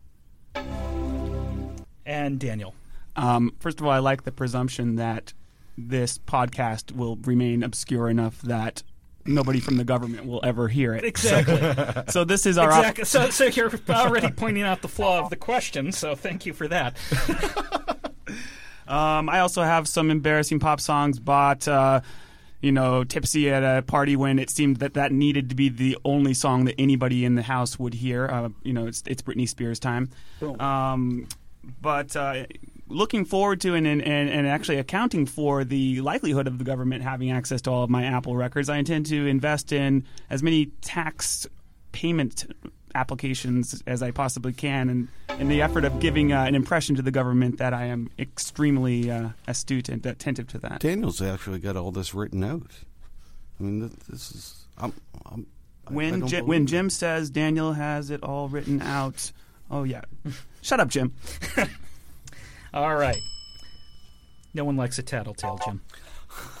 and 2.04 2.40
Daniel. 2.40 2.74
Um, 3.18 3.52
first 3.58 3.80
of 3.80 3.86
all, 3.86 3.92
I 3.92 3.98
like 3.98 4.24
the 4.24 4.32
presumption 4.32 4.96
that 4.96 5.32
this 5.76 6.18
podcast 6.18 6.92
will 6.92 7.16
remain 7.16 7.62
obscure 7.62 8.08
enough 8.08 8.40
that 8.42 8.82
nobody 9.24 9.60
from 9.60 9.76
the 9.76 9.84
government 9.84 10.26
will 10.26 10.40
ever 10.42 10.68
hear 10.68 10.94
it. 10.94 11.04
Exactly. 11.04 11.60
So 12.08 12.24
this 12.24 12.46
is 12.46 12.58
our 12.58 12.70
op- 12.72 12.78
exactly. 12.78 13.04
So, 13.04 13.30
so 13.30 13.44
you're 13.46 13.72
already 13.90 14.30
pointing 14.30 14.62
out 14.62 14.82
the 14.82 14.88
flaw 14.88 15.20
of 15.20 15.30
the 15.30 15.36
question, 15.36 15.92
so 15.92 16.14
thank 16.14 16.46
you 16.46 16.52
for 16.52 16.68
that. 16.68 16.96
Um, 18.88 19.28
I 19.28 19.40
also 19.40 19.62
have 19.62 19.86
some 19.86 20.10
embarrassing 20.10 20.60
pop 20.60 20.80
songs 20.80 21.18
bought, 21.18 21.68
uh, 21.68 22.00
you 22.62 22.72
know, 22.72 23.04
tipsy 23.04 23.50
at 23.50 23.62
a 23.62 23.82
party 23.82 24.16
when 24.16 24.38
it 24.38 24.50
seemed 24.50 24.78
that 24.78 24.94
that 24.94 25.12
needed 25.12 25.50
to 25.50 25.54
be 25.54 25.68
the 25.68 25.98
only 26.04 26.32
song 26.34 26.64
that 26.64 26.74
anybody 26.78 27.24
in 27.24 27.34
the 27.34 27.42
house 27.42 27.78
would 27.78 27.94
hear. 27.94 28.26
Uh, 28.26 28.48
you 28.62 28.72
know, 28.72 28.86
it's, 28.86 29.02
it's 29.06 29.20
Britney 29.20 29.46
Spears 29.48 29.78
time. 29.78 30.08
Um, 30.58 31.28
but 31.82 32.16
uh, 32.16 32.46
looking 32.88 33.24
forward 33.24 33.60
to 33.62 33.74
and, 33.74 33.86
and, 33.86 34.02
and 34.02 34.46
actually 34.46 34.78
accounting 34.78 35.26
for 35.26 35.64
the 35.64 36.00
likelihood 36.00 36.46
of 36.46 36.58
the 36.58 36.64
government 36.64 37.02
having 37.02 37.30
access 37.30 37.62
to 37.62 37.70
all 37.70 37.84
of 37.84 37.90
my 37.90 38.04
Apple 38.04 38.36
records, 38.36 38.68
I 38.68 38.76
intend 38.78 39.06
to 39.06 39.26
invest 39.26 39.72
in 39.72 40.04
as 40.30 40.42
many 40.42 40.66
tax 40.80 41.46
payment 41.92 42.46
applications 42.94 43.82
as 43.86 44.02
I 44.02 44.10
possibly 44.10 44.52
can, 44.52 44.88
and 44.88 45.08
in 45.40 45.48
the 45.48 45.62
effort 45.62 45.84
of 45.84 46.00
giving 46.00 46.32
uh, 46.32 46.44
an 46.44 46.54
impression 46.54 46.96
to 46.96 47.02
the 47.02 47.10
government 47.10 47.58
that 47.58 47.72
I 47.74 47.86
am 47.86 48.10
extremely 48.18 49.10
uh, 49.10 49.30
astute 49.46 49.88
and 49.88 50.04
attentive 50.04 50.48
to 50.48 50.58
that. 50.58 50.80
Daniel's 50.80 51.22
actually 51.22 51.58
got 51.58 51.76
all 51.76 51.92
this 51.92 52.14
written 52.14 52.42
out. 52.42 52.70
I 53.58 53.62
mean, 53.62 53.90
this 54.08 54.30
is. 54.32 54.66
I'm, 54.78 54.92
I'm, 55.26 55.46
When 55.88 56.26
Jim, 56.26 56.46
when. 56.46 56.66
Jim 56.66 56.90
says 56.90 57.30
Daniel 57.30 57.72
has 57.72 58.10
it 58.10 58.22
all 58.22 58.48
written 58.48 58.80
out, 58.80 59.32
oh 59.70 59.84
yeah, 59.84 60.02
shut 60.62 60.80
up, 60.80 60.88
Jim. 60.88 61.14
All 62.74 62.96
right. 62.96 63.20
No 64.54 64.64
one 64.64 64.76
likes 64.76 64.98
a 64.98 65.02
tattletale, 65.02 65.58
Jim. 65.64 65.80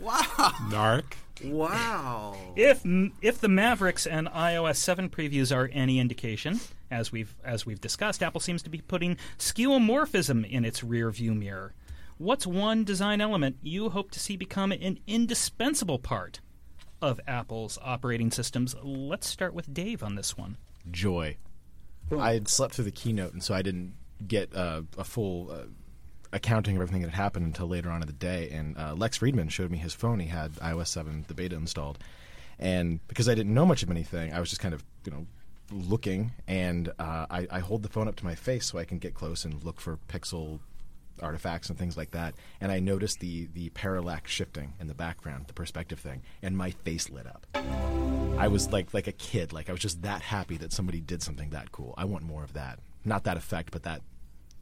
Wow. 0.00 0.52
Narc. 0.68 1.04
Wow. 1.42 2.36
If 2.56 2.82
if 3.22 3.40
the 3.40 3.48
Mavericks 3.48 4.06
and 4.06 4.28
iOS 4.28 4.76
7 4.76 5.08
previews 5.08 5.54
are 5.54 5.70
any 5.72 5.98
indication, 5.98 6.60
as 6.90 7.10
we've 7.10 7.34
as 7.44 7.64
we've 7.64 7.80
discussed, 7.80 8.22
Apple 8.22 8.40
seems 8.40 8.62
to 8.62 8.70
be 8.70 8.82
putting 8.82 9.16
skeuomorphism 9.38 10.48
in 10.48 10.64
its 10.64 10.84
rear 10.84 11.10
view 11.10 11.34
mirror. 11.34 11.74
What's 12.18 12.46
one 12.46 12.84
design 12.84 13.20
element 13.20 13.56
you 13.62 13.88
hope 13.88 14.10
to 14.12 14.20
see 14.20 14.36
become 14.36 14.70
an 14.72 14.98
indispensable 15.06 15.98
part 15.98 16.40
of 17.02 17.20
Apple's 17.26 17.78
operating 17.82 18.30
systems? 18.30 18.76
Let's 18.82 19.26
start 19.26 19.54
with 19.54 19.74
Dave 19.74 20.02
on 20.02 20.14
this 20.14 20.36
one. 20.36 20.56
Joy. 20.90 21.36
I 22.16 22.34
had 22.34 22.48
slept 22.48 22.74
through 22.74 22.84
the 22.84 22.90
keynote, 22.92 23.32
and 23.32 23.42
so 23.42 23.54
I 23.54 23.62
didn't 23.62 23.94
get 24.26 24.54
uh, 24.54 24.82
a 24.96 25.04
full 25.04 25.50
uh, 25.50 25.64
accounting 26.32 26.76
of 26.76 26.82
everything 26.82 27.02
that 27.02 27.10
had 27.10 27.22
happened 27.22 27.46
until 27.46 27.68
later 27.68 27.90
on 27.90 28.02
in 28.02 28.06
the 28.06 28.12
day. 28.12 28.50
And 28.50 28.76
uh, 28.76 28.94
Lex 28.94 29.18
Friedman 29.18 29.48
showed 29.48 29.70
me 29.70 29.78
his 29.78 29.94
phone. 29.94 30.20
He 30.20 30.28
had 30.28 30.52
iOS 30.56 30.88
7, 30.88 31.24
the 31.28 31.34
beta 31.34 31.56
installed, 31.56 31.98
and 32.58 33.06
because 33.08 33.28
I 33.28 33.34
didn't 33.34 33.54
know 33.54 33.66
much 33.66 33.82
of 33.82 33.90
anything, 33.90 34.32
I 34.32 34.40
was 34.40 34.48
just 34.48 34.60
kind 34.60 34.74
of 34.74 34.84
you 35.04 35.12
know 35.12 35.26
looking, 35.72 36.32
and 36.46 36.88
uh, 36.98 37.26
I, 37.30 37.46
I 37.50 37.58
hold 37.60 37.82
the 37.82 37.88
phone 37.88 38.08
up 38.08 38.16
to 38.16 38.24
my 38.24 38.34
face 38.34 38.66
so 38.66 38.78
I 38.78 38.84
can 38.84 38.98
get 38.98 39.14
close 39.14 39.44
and 39.44 39.62
look 39.64 39.80
for 39.80 39.98
pixel 40.08 40.60
artifacts 41.22 41.68
and 41.68 41.78
things 41.78 41.96
like 41.96 42.10
that. 42.10 42.34
And 42.60 42.70
I 42.72 42.80
noticed 42.80 43.20
the 43.20 43.48
the 43.54 43.70
parallax 43.70 44.30
shifting 44.30 44.74
in 44.80 44.86
the 44.86 44.94
background, 44.94 45.46
the 45.46 45.52
perspective 45.52 45.98
thing, 45.98 46.22
and 46.42 46.56
my 46.56 46.70
face 46.70 47.10
lit 47.10 47.26
up. 47.26 47.46
I 48.38 48.48
was 48.48 48.72
like 48.72 48.92
like 48.94 49.06
a 49.06 49.12
kid. 49.12 49.52
Like 49.52 49.68
I 49.68 49.72
was 49.72 49.80
just 49.80 50.02
that 50.02 50.22
happy 50.22 50.56
that 50.58 50.72
somebody 50.72 51.00
did 51.00 51.22
something 51.22 51.50
that 51.50 51.72
cool. 51.72 51.94
I 51.96 52.04
want 52.04 52.24
more 52.24 52.44
of 52.44 52.52
that. 52.54 52.78
Not 53.04 53.24
that 53.24 53.36
effect, 53.36 53.70
but 53.70 53.82
that 53.82 54.02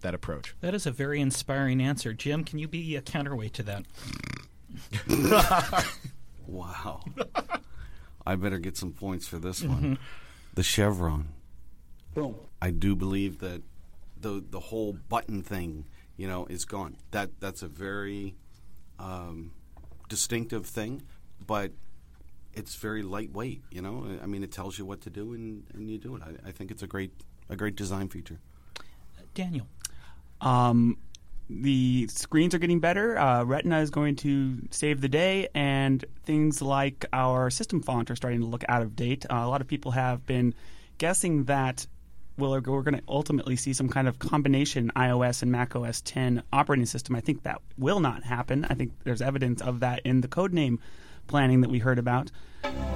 that 0.00 0.14
approach. 0.14 0.54
That 0.60 0.74
is 0.74 0.84
a 0.86 0.90
very 0.90 1.20
inspiring 1.20 1.80
answer. 1.80 2.12
Jim, 2.12 2.42
can 2.42 2.58
you 2.58 2.66
be 2.66 2.96
a 2.96 3.02
counterweight 3.02 3.54
to 3.54 3.62
that? 3.62 3.84
Wow. 6.52 7.00
I 8.26 8.36
better 8.36 8.58
get 8.58 8.76
some 8.76 8.92
points 8.92 9.26
for 9.26 9.38
this 9.38 9.62
one. 9.62 9.98
The 10.54 10.62
chevron. 10.62 11.28
Boom. 12.14 12.36
I 12.60 12.70
do 12.70 12.94
believe 12.94 13.38
that 13.38 13.62
the 14.20 14.44
the 14.48 14.60
whole 14.60 14.92
button 14.92 15.42
thing, 15.42 15.86
you 16.16 16.28
know, 16.28 16.46
is 16.46 16.64
gone. 16.64 16.96
That 17.10 17.30
that's 17.40 17.62
a 17.62 17.68
very 17.68 18.36
um, 18.98 19.52
distinctive 20.08 20.66
thing, 20.66 21.02
but 21.44 21.72
it's 22.52 22.74
very 22.74 23.02
lightweight. 23.02 23.62
You 23.70 23.80
know, 23.80 24.18
I 24.22 24.26
mean, 24.26 24.44
it 24.44 24.52
tells 24.52 24.78
you 24.78 24.84
what 24.84 25.00
to 25.02 25.10
do 25.10 25.32
and, 25.32 25.64
and 25.72 25.90
you 25.90 25.98
do 25.98 26.16
it. 26.16 26.22
I, 26.22 26.48
I 26.48 26.52
think 26.52 26.70
it's 26.70 26.82
a 26.82 26.86
great 26.86 27.12
a 27.52 27.56
great 27.56 27.76
design 27.76 28.08
feature. 28.08 28.40
Daniel. 29.34 29.66
Um, 30.40 30.98
the 31.48 32.08
screens 32.08 32.54
are 32.54 32.58
getting 32.58 32.80
better. 32.80 33.18
Uh, 33.18 33.44
Retina 33.44 33.80
is 33.80 33.90
going 33.90 34.16
to 34.16 34.58
save 34.70 35.00
the 35.00 35.08
day, 35.08 35.48
and 35.54 36.04
things 36.24 36.62
like 36.62 37.04
our 37.12 37.50
system 37.50 37.82
font 37.82 38.10
are 38.10 38.16
starting 38.16 38.40
to 38.40 38.46
look 38.46 38.64
out 38.68 38.82
of 38.82 38.96
date. 38.96 39.26
Uh, 39.30 39.36
a 39.36 39.48
lot 39.48 39.60
of 39.60 39.66
people 39.66 39.92
have 39.92 40.24
been 40.26 40.54
guessing 40.98 41.44
that 41.44 41.86
well, 42.38 42.52
we're 42.52 42.82
going 42.82 42.96
to 42.96 43.02
ultimately 43.08 43.56
see 43.56 43.74
some 43.74 43.88
kind 43.88 44.08
of 44.08 44.18
combination 44.18 44.90
iOS 44.96 45.42
and 45.42 45.52
Mac 45.52 45.76
OS 45.76 46.00
10 46.00 46.42
operating 46.52 46.86
system. 46.86 47.14
I 47.14 47.20
think 47.20 47.42
that 47.42 47.60
will 47.76 48.00
not 48.00 48.24
happen. 48.24 48.64
I 48.64 48.74
think 48.74 48.92
there's 49.04 49.20
evidence 49.20 49.60
of 49.60 49.80
that 49.80 50.00
in 50.04 50.22
the 50.22 50.28
codename 50.28 50.78
planning 51.26 51.60
that 51.62 51.70
we 51.70 51.78
heard 51.78 51.98
about. 51.98 52.30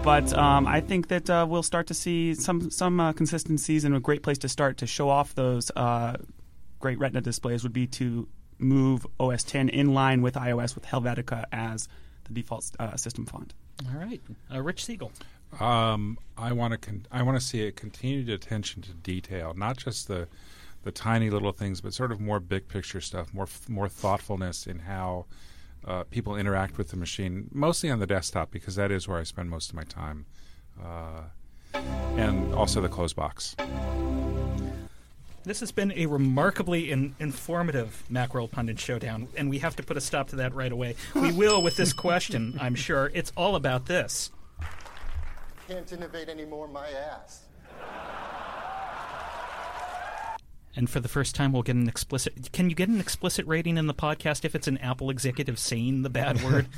But 0.03 0.33
um, 0.37 0.67
I 0.67 0.81
think 0.81 1.09
that 1.09 1.29
uh, 1.29 1.47
we'll 1.49 1.62
start 1.62 1.89
to 1.89 1.95
see 1.95 2.35
some 2.35 2.71
some 2.71 3.01
uh, 3.01 3.12
consistencies, 3.12 3.85
and 3.85 3.95
a 3.95 4.01
great 4.01 4.23
place 4.23 4.39
to 4.39 4.49
start 4.49 4.77
to 4.79 4.87
show 4.87 5.09
off 5.09 5.35
those 5.35 5.71
uh, 5.75 6.17
great 6.79 6.99
Retina 6.99 7.21
displays 7.21 7.62
would 7.62 7.73
be 7.73 7.87
to 7.89 8.29
move 8.59 9.07
OS 9.19 9.43
10 9.43 9.69
in 9.69 9.93
line 9.93 10.23
with 10.23 10.35
iOS 10.35 10.75
with 10.75 10.85
Helvetica 10.87 11.45
as 11.53 11.89
the 12.25 12.33
default 12.33 12.71
uh, 12.79 12.97
system 12.97 13.27
font. 13.27 13.55
All 13.87 13.99
right. 13.99 14.21
Uh, 14.53 14.62
Rich 14.62 14.85
Siegel. 14.85 15.12
Um, 15.61 16.19
I 16.37 16.53
want 16.53 16.73
to 16.73 16.79
con- 16.79 17.07
I 17.11 17.23
want 17.23 17.39
to 17.39 17.45
see 17.45 17.67
a 17.67 17.73
continued 17.73 18.29
attention 18.29 18.83
to 18.83 18.93
detail, 18.93 19.55
not 19.55 19.77
just 19.77 20.09
the 20.09 20.29
the 20.85 20.93
tiny 20.93 21.31
little 21.31 21.53
things, 21.53 21.81
but 21.81 21.93
sort 21.93 22.12
of 22.12 22.21
more 22.21 22.39
big 22.39 22.69
picture 22.69 23.01
stuff, 23.01 23.35
more 23.35 23.45
f- 23.45 23.69
more 23.69 23.89
thoughtfulness 23.89 24.67
in 24.67 24.81
how 24.81 25.27
uh, 25.87 26.05
people 26.05 26.37
interact 26.37 26.79
with 26.79 26.90
the 26.90 26.96
machine, 26.96 27.49
mostly 27.53 27.90
on 27.90 27.99
the 27.99 28.07
desktop 28.07 28.51
because 28.51 28.75
that 28.77 28.90
is 28.90 29.07
where 29.07 29.18
I 29.18 29.22
spend 29.22 29.51
most 29.51 29.70
of 29.70 29.77
my 29.77 29.85
time, 29.85 30.27
uh, 30.83 31.22
and 32.16 32.55
also 32.55 32.81
the 32.81 32.88
close 32.88 33.12
box. 33.12 33.55
This 35.44 35.61
has 35.61 35.70
been 35.70 35.92
a 35.92 36.07
remarkably 36.07 36.90
in, 36.90 37.14
informative 37.20 38.03
Macworld 38.11 38.51
Pundit 38.51 38.81
Showdown, 38.81 39.29
and 39.37 39.49
we 39.49 39.61
have 39.61 39.77
to 39.77 39.83
put 39.85 39.96
a 39.96 40.01
stop 40.01 40.29
to 40.31 40.37
that 40.37 40.53
right 40.55 40.72
away. 40.72 40.96
We 41.14 41.31
will 41.37 41.62
with 41.62 41.77
this 41.77 41.92
question, 41.92 42.59
I'm 42.61 42.75
sure. 42.75 43.12
It's 43.14 43.33
all 43.37 43.55
about 43.55 43.87
this. 43.87 44.33
Can't 45.68 45.92
innovate 45.92 46.29
anymore, 46.29 46.66
my 46.66 46.88
ass. 46.88 47.42
And 50.77 50.91
for 50.91 51.01
the 51.01 51.09
first 51.09 51.35
time, 51.35 51.53
we'll 51.53 51.62
get 51.62 51.75
an 51.77 51.89
explicit. 51.89 52.53
Can 52.53 52.69
you 52.69 52.77
get 52.77 52.89
an 52.89 53.01
explicit 53.01 53.47
rating 53.47 53.79
in 53.79 53.87
the 53.87 53.95
podcast 53.95 54.45
if 54.45 54.55
it's 54.55 54.69
an 54.69 54.79
Apple 54.79 55.09
executive 55.11 55.59
saying 55.59 56.03
the 56.03 56.11
bad 56.11 56.43
word? 56.43 56.69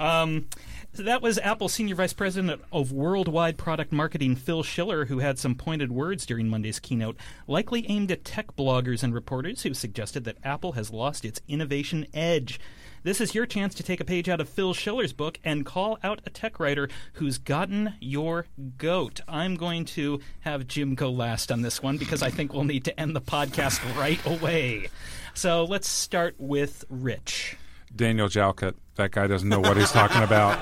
Um, 0.00 0.46
so 0.94 1.02
that 1.02 1.20
was 1.20 1.38
Apple 1.38 1.68
Senior 1.68 1.94
Vice 1.94 2.14
President 2.14 2.62
of 2.72 2.90
Worldwide 2.90 3.58
Product 3.58 3.92
Marketing 3.92 4.34
Phil 4.34 4.62
Schiller, 4.62 5.04
who 5.04 5.18
had 5.18 5.38
some 5.38 5.54
pointed 5.54 5.92
words 5.92 6.24
during 6.24 6.48
Monday's 6.48 6.80
keynote, 6.80 7.16
likely 7.46 7.88
aimed 7.88 8.10
at 8.10 8.24
tech 8.24 8.56
bloggers 8.56 9.02
and 9.02 9.12
reporters 9.12 9.62
who 9.62 9.74
suggested 9.74 10.24
that 10.24 10.38
Apple 10.42 10.72
has 10.72 10.90
lost 10.90 11.26
its 11.26 11.42
innovation 11.46 12.06
edge. 12.14 12.58
This 13.02 13.18
is 13.22 13.34
your 13.34 13.46
chance 13.46 13.74
to 13.76 13.82
take 13.82 14.00
a 14.00 14.04
page 14.04 14.28
out 14.28 14.42
of 14.42 14.48
Phil 14.48 14.74
Schiller's 14.74 15.14
book 15.14 15.38
and 15.42 15.64
call 15.64 15.98
out 16.04 16.20
a 16.26 16.30
tech 16.30 16.60
writer 16.60 16.86
who's 17.14 17.38
gotten 17.38 17.94
your 17.98 18.44
goat. 18.76 19.22
I'm 19.26 19.56
going 19.56 19.86
to 19.86 20.20
have 20.40 20.66
Jim 20.66 20.94
go 20.94 21.08
last 21.10 21.50
on 21.50 21.62
this 21.62 21.82
one 21.82 21.96
because 21.96 22.22
I 22.22 22.28
think 22.28 22.52
we'll 22.52 22.64
need 22.64 22.84
to 22.84 23.00
end 23.00 23.16
the 23.16 23.22
podcast 23.22 23.80
right 23.96 24.20
away. 24.26 24.90
So 25.32 25.64
let's 25.64 25.88
start 25.88 26.34
with 26.38 26.84
Rich. 26.90 27.56
Daniel 27.96 28.28
Jalkut. 28.28 28.74
That 28.96 29.12
guy 29.12 29.26
doesn't 29.26 29.48
know 29.48 29.60
what 29.60 29.78
he's 29.78 29.92
talking 29.92 30.22
about. 30.22 30.58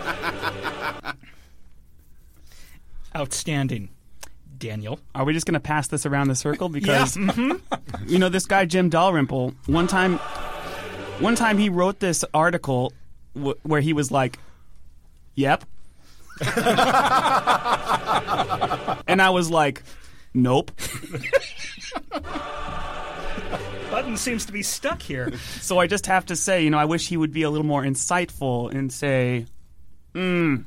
Outstanding. 3.16 3.88
Daniel. 4.59 5.01
Are 5.14 5.24
we 5.24 5.33
just 5.33 5.46
going 5.46 5.55
to 5.55 5.61
pass 5.61 5.88
this 5.88 6.07
around 6.07 6.29
the 6.29 6.35
circle? 6.35 6.68
Because 6.79 7.16
mm-hmm. 7.16 8.09
you 8.09 8.20
know 8.20 8.29
this 8.29 8.46
guy 8.46 8.64
Jim 8.64 8.88
Dalrymple. 8.88 9.55
One 9.66 9.88
time, 9.88 10.20
one 11.21 11.35
time 11.35 11.59
he 11.59 11.69
wrote 11.69 12.01
this 12.01 12.25
article 12.33 12.93
w- 13.35 13.57
where 13.63 13.81
he 13.81 13.93
was 13.93 14.11
like, 14.11 14.39
"Yep," 15.35 15.65
and 16.41 16.49
I 19.23 19.31
was 19.31 19.51
like, 19.51 19.83
"Nope." 20.35 20.71
Button 23.91 24.17
seems 24.17 24.47
to 24.47 24.53
be 24.53 24.63
stuck 24.63 25.03
here. 25.03 25.33
So 25.61 25.79
I 25.79 25.87
just 25.87 26.07
have 26.07 26.27
to 26.27 26.37
say, 26.37 26.63
you 26.63 26.71
know, 26.71 26.79
I 26.79 26.85
wish 26.85 27.09
he 27.09 27.17
would 27.17 27.33
be 27.33 27.43
a 27.43 27.51
little 27.51 27.67
more 27.67 27.83
insightful 27.83 28.73
and 28.73 28.93
say, 28.93 29.47
"Hmm, 30.15 30.59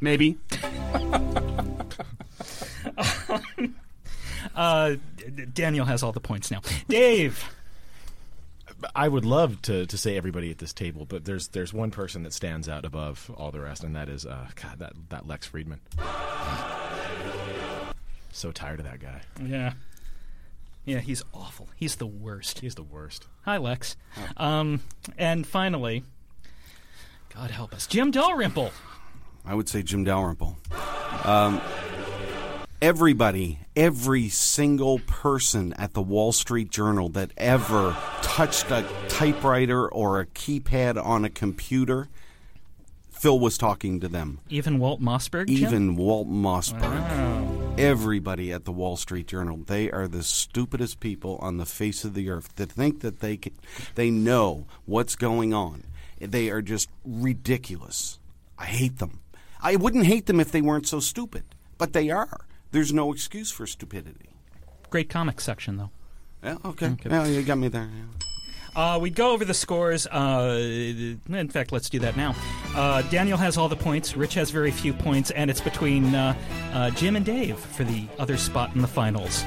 maybe." 0.00 0.38
Uh, 4.54 4.96
Daniel 5.52 5.84
has 5.84 6.02
all 6.02 6.10
the 6.10 6.20
points 6.20 6.50
now. 6.50 6.60
Dave. 6.88 7.44
I 8.94 9.08
would 9.08 9.24
love 9.24 9.60
to, 9.62 9.86
to 9.86 9.98
say 9.98 10.16
everybody 10.16 10.50
at 10.50 10.58
this 10.58 10.72
table, 10.72 11.04
but 11.04 11.24
there's 11.24 11.48
there's 11.48 11.72
one 11.72 11.90
person 11.90 12.22
that 12.22 12.32
stands 12.32 12.68
out 12.68 12.84
above 12.84 13.30
all 13.36 13.50
the 13.50 13.60
rest, 13.60 13.82
and 13.82 13.96
that 13.96 14.08
is 14.08 14.24
uh, 14.24 14.46
God 14.54 14.78
that 14.78 14.92
that 15.08 15.26
Lex 15.26 15.46
Friedman. 15.46 15.80
So 18.30 18.52
tired 18.52 18.78
of 18.78 18.86
that 18.86 19.00
guy. 19.00 19.20
Yeah. 19.44 19.72
Yeah, 20.84 21.00
he's 21.00 21.22
awful. 21.34 21.68
He's 21.76 21.96
the 21.96 22.06
worst. 22.06 22.60
He's 22.60 22.74
the 22.74 22.82
worst. 22.82 23.26
Hi, 23.42 23.58
Lex. 23.58 23.96
Um, 24.38 24.80
and 25.18 25.46
finally, 25.46 26.04
God 27.34 27.50
help 27.50 27.74
us, 27.74 27.86
Jim 27.86 28.10
Dalrymple. 28.10 28.70
I 29.44 29.54
would 29.54 29.68
say 29.68 29.82
Jim 29.82 30.04
Dalrymple. 30.04 30.56
Um, 31.24 31.60
everybody, 32.80 33.58
every 33.74 34.28
single 34.28 35.00
person 35.00 35.72
at 35.74 35.94
the 35.94 36.02
Wall 36.02 36.32
Street 36.32 36.70
Journal 36.70 37.08
that 37.10 37.32
ever 37.36 37.96
touched 38.22 38.70
a 38.70 38.86
typewriter 39.08 39.88
or 39.88 40.20
a 40.20 40.26
keypad 40.26 41.02
on 41.02 41.24
a 41.24 41.30
computer, 41.30 42.08
Phil 43.10 43.38
was 43.38 43.58
talking 43.58 44.00
to 44.00 44.08
them. 44.08 44.38
Even 44.48 44.78
Walt 44.78 45.00
Mossberg. 45.00 45.48
Jim? 45.48 45.56
Even 45.56 45.96
Walt 45.96 46.28
Mossberg. 46.28 47.78
Everybody 47.78 48.52
at 48.52 48.64
the 48.64 48.72
Wall 48.72 48.96
Street 48.96 49.26
Journal, 49.26 49.58
they 49.66 49.90
are 49.90 50.08
the 50.08 50.22
stupidest 50.22 51.00
people 51.00 51.38
on 51.40 51.58
the 51.58 51.66
face 51.66 52.04
of 52.04 52.14
the 52.14 52.30
earth 52.30 52.54
that 52.56 52.70
think 52.70 53.00
that 53.00 53.20
they 53.20 53.36
can, 53.36 53.54
they 53.94 54.10
know 54.10 54.66
what's 54.84 55.16
going 55.16 55.52
on. 55.52 55.84
They 56.20 56.50
are 56.50 56.62
just 56.62 56.88
ridiculous. 57.04 58.18
I 58.58 58.66
hate 58.66 58.98
them. 58.98 59.20
I 59.60 59.76
wouldn't 59.76 60.06
hate 60.06 60.26
them 60.26 60.40
if 60.40 60.50
they 60.50 60.60
weren't 60.60 60.88
so 60.88 61.00
stupid, 61.00 61.44
but 61.76 61.92
they 61.92 62.10
are. 62.10 62.40
There's 62.70 62.92
no 62.92 63.12
excuse 63.12 63.50
for 63.50 63.66
stupidity. 63.66 64.30
Great 64.90 65.08
comic 65.08 65.40
section, 65.40 65.76
though. 65.76 65.90
Yeah, 66.42 66.56
okay. 66.64 66.94
Yeah, 67.04 67.26
you 67.26 67.42
got 67.42 67.58
me 67.58 67.68
there. 67.68 67.88
yeah. 67.92 68.28
Uh, 68.76 68.98
we 68.98 69.10
go 69.10 69.32
over 69.32 69.44
the 69.44 69.54
scores. 69.54 70.06
Uh, 70.06 70.56
in 70.60 71.48
fact, 71.48 71.72
let's 71.72 71.90
do 71.90 71.98
that 71.98 72.16
now. 72.16 72.36
Uh, 72.76 73.02
Daniel 73.02 73.36
has 73.36 73.56
all 73.56 73.68
the 73.68 73.74
points. 73.76 74.16
Rich 74.16 74.34
has 74.34 74.50
very 74.50 74.70
few 74.70 74.92
points, 74.92 75.30
and 75.32 75.50
it's 75.50 75.60
between 75.60 76.14
uh, 76.14 76.34
uh, 76.72 76.90
Jim 76.90 77.16
and 77.16 77.26
Dave 77.26 77.58
for 77.58 77.82
the 77.84 78.06
other 78.18 78.36
spot 78.36 78.74
in 78.74 78.82
the 78.82 78.88
finals. 78.88 79.44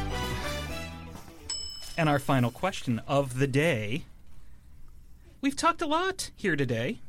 And 1.98 2.10
our 2.10 2.20
final 2.20 2.52
question 2.52 3.02
of 3.08 3.40
the 3.40 3.48
day. 3.48 4.04
We've 5.40 5.56
talked 5.56 5.82
a 5.82 5.88
lot 5.88 6.32
here 6.36 6.56
today. 6.56 7.00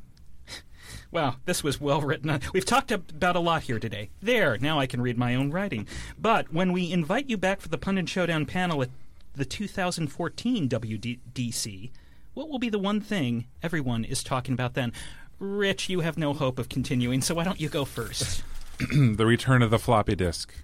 Wow, 1.13 1.37
this 1.45 1.63
was 1.63 1.79
well 1.79 2.01
written. 2.01 2.41
We've 2.55 2.65
talked 2.65 2.91
about 2.91 3.37
a 3.37 3.41
lot 3.41 3.65
here 3.65 3.79
today. 3.79 4.09
There, 4.23 4.57
now 4.57 4.81
I 4.81 4.87
can 4.87 5.03
read 5.03 5.19
my 5.19 5.35
own 5.35 5.51
writing. 5.51 5.87
But 6.19 6.51
when 6.55 6.73
we 6.73 6.91
invite 6.91 7.29
you 7.29 7.37
back 7.37 7.61
for 7.61 7.69
the 7.69 7.77
Pundit 7.77 8.09
Showdown 8.09 8.47
panel 8.47 8.81
at 8.81 8.89
the 9.35 9.45
2014 9.45 10.71
WDC, 10.71 11.91
what 12.33 12.49
will 12.49 12.59
be 12.59 12.71
the 12.71 12.79
one 12.79 13.03
thing 13.03 13.45
everyone 13.63 14.05
is 14.05 14.25
talking 14.25 14.55
about 14.55 14.73
then? 14.73 14.95
Rich, 15.39 15.91
you 15.91 16.01
have 16.01 16.17
no 16.17 16.33
hope 16.33 16.59
of 16.59 16.71
continuing, 16.71 17.21
so 17.21 17.35
why 17.35 17.45
don't 17.45 17.61
you 17.61 17.69
go 17.69 17.85
first? 17.85 18.43
the 18.91 19.27
return 19.27 19.61
of 19.61 19.71
the 19.71 19.79
floppy 19.79 20.17
disk. 20.17 20.55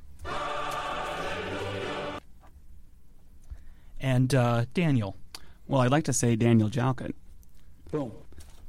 and 4.00 4.34
uh, 4.34 4.64
Daniel. 4.72 5.14
Well, 5.66 5.82
I'd 5.82 5.90
like 5.90 6.04
to 6.04 6.14
say 6.14 6.36
Daniel 6.36 6.70
Jalkut. 6.70 7.12
Boom. 7.90 8.12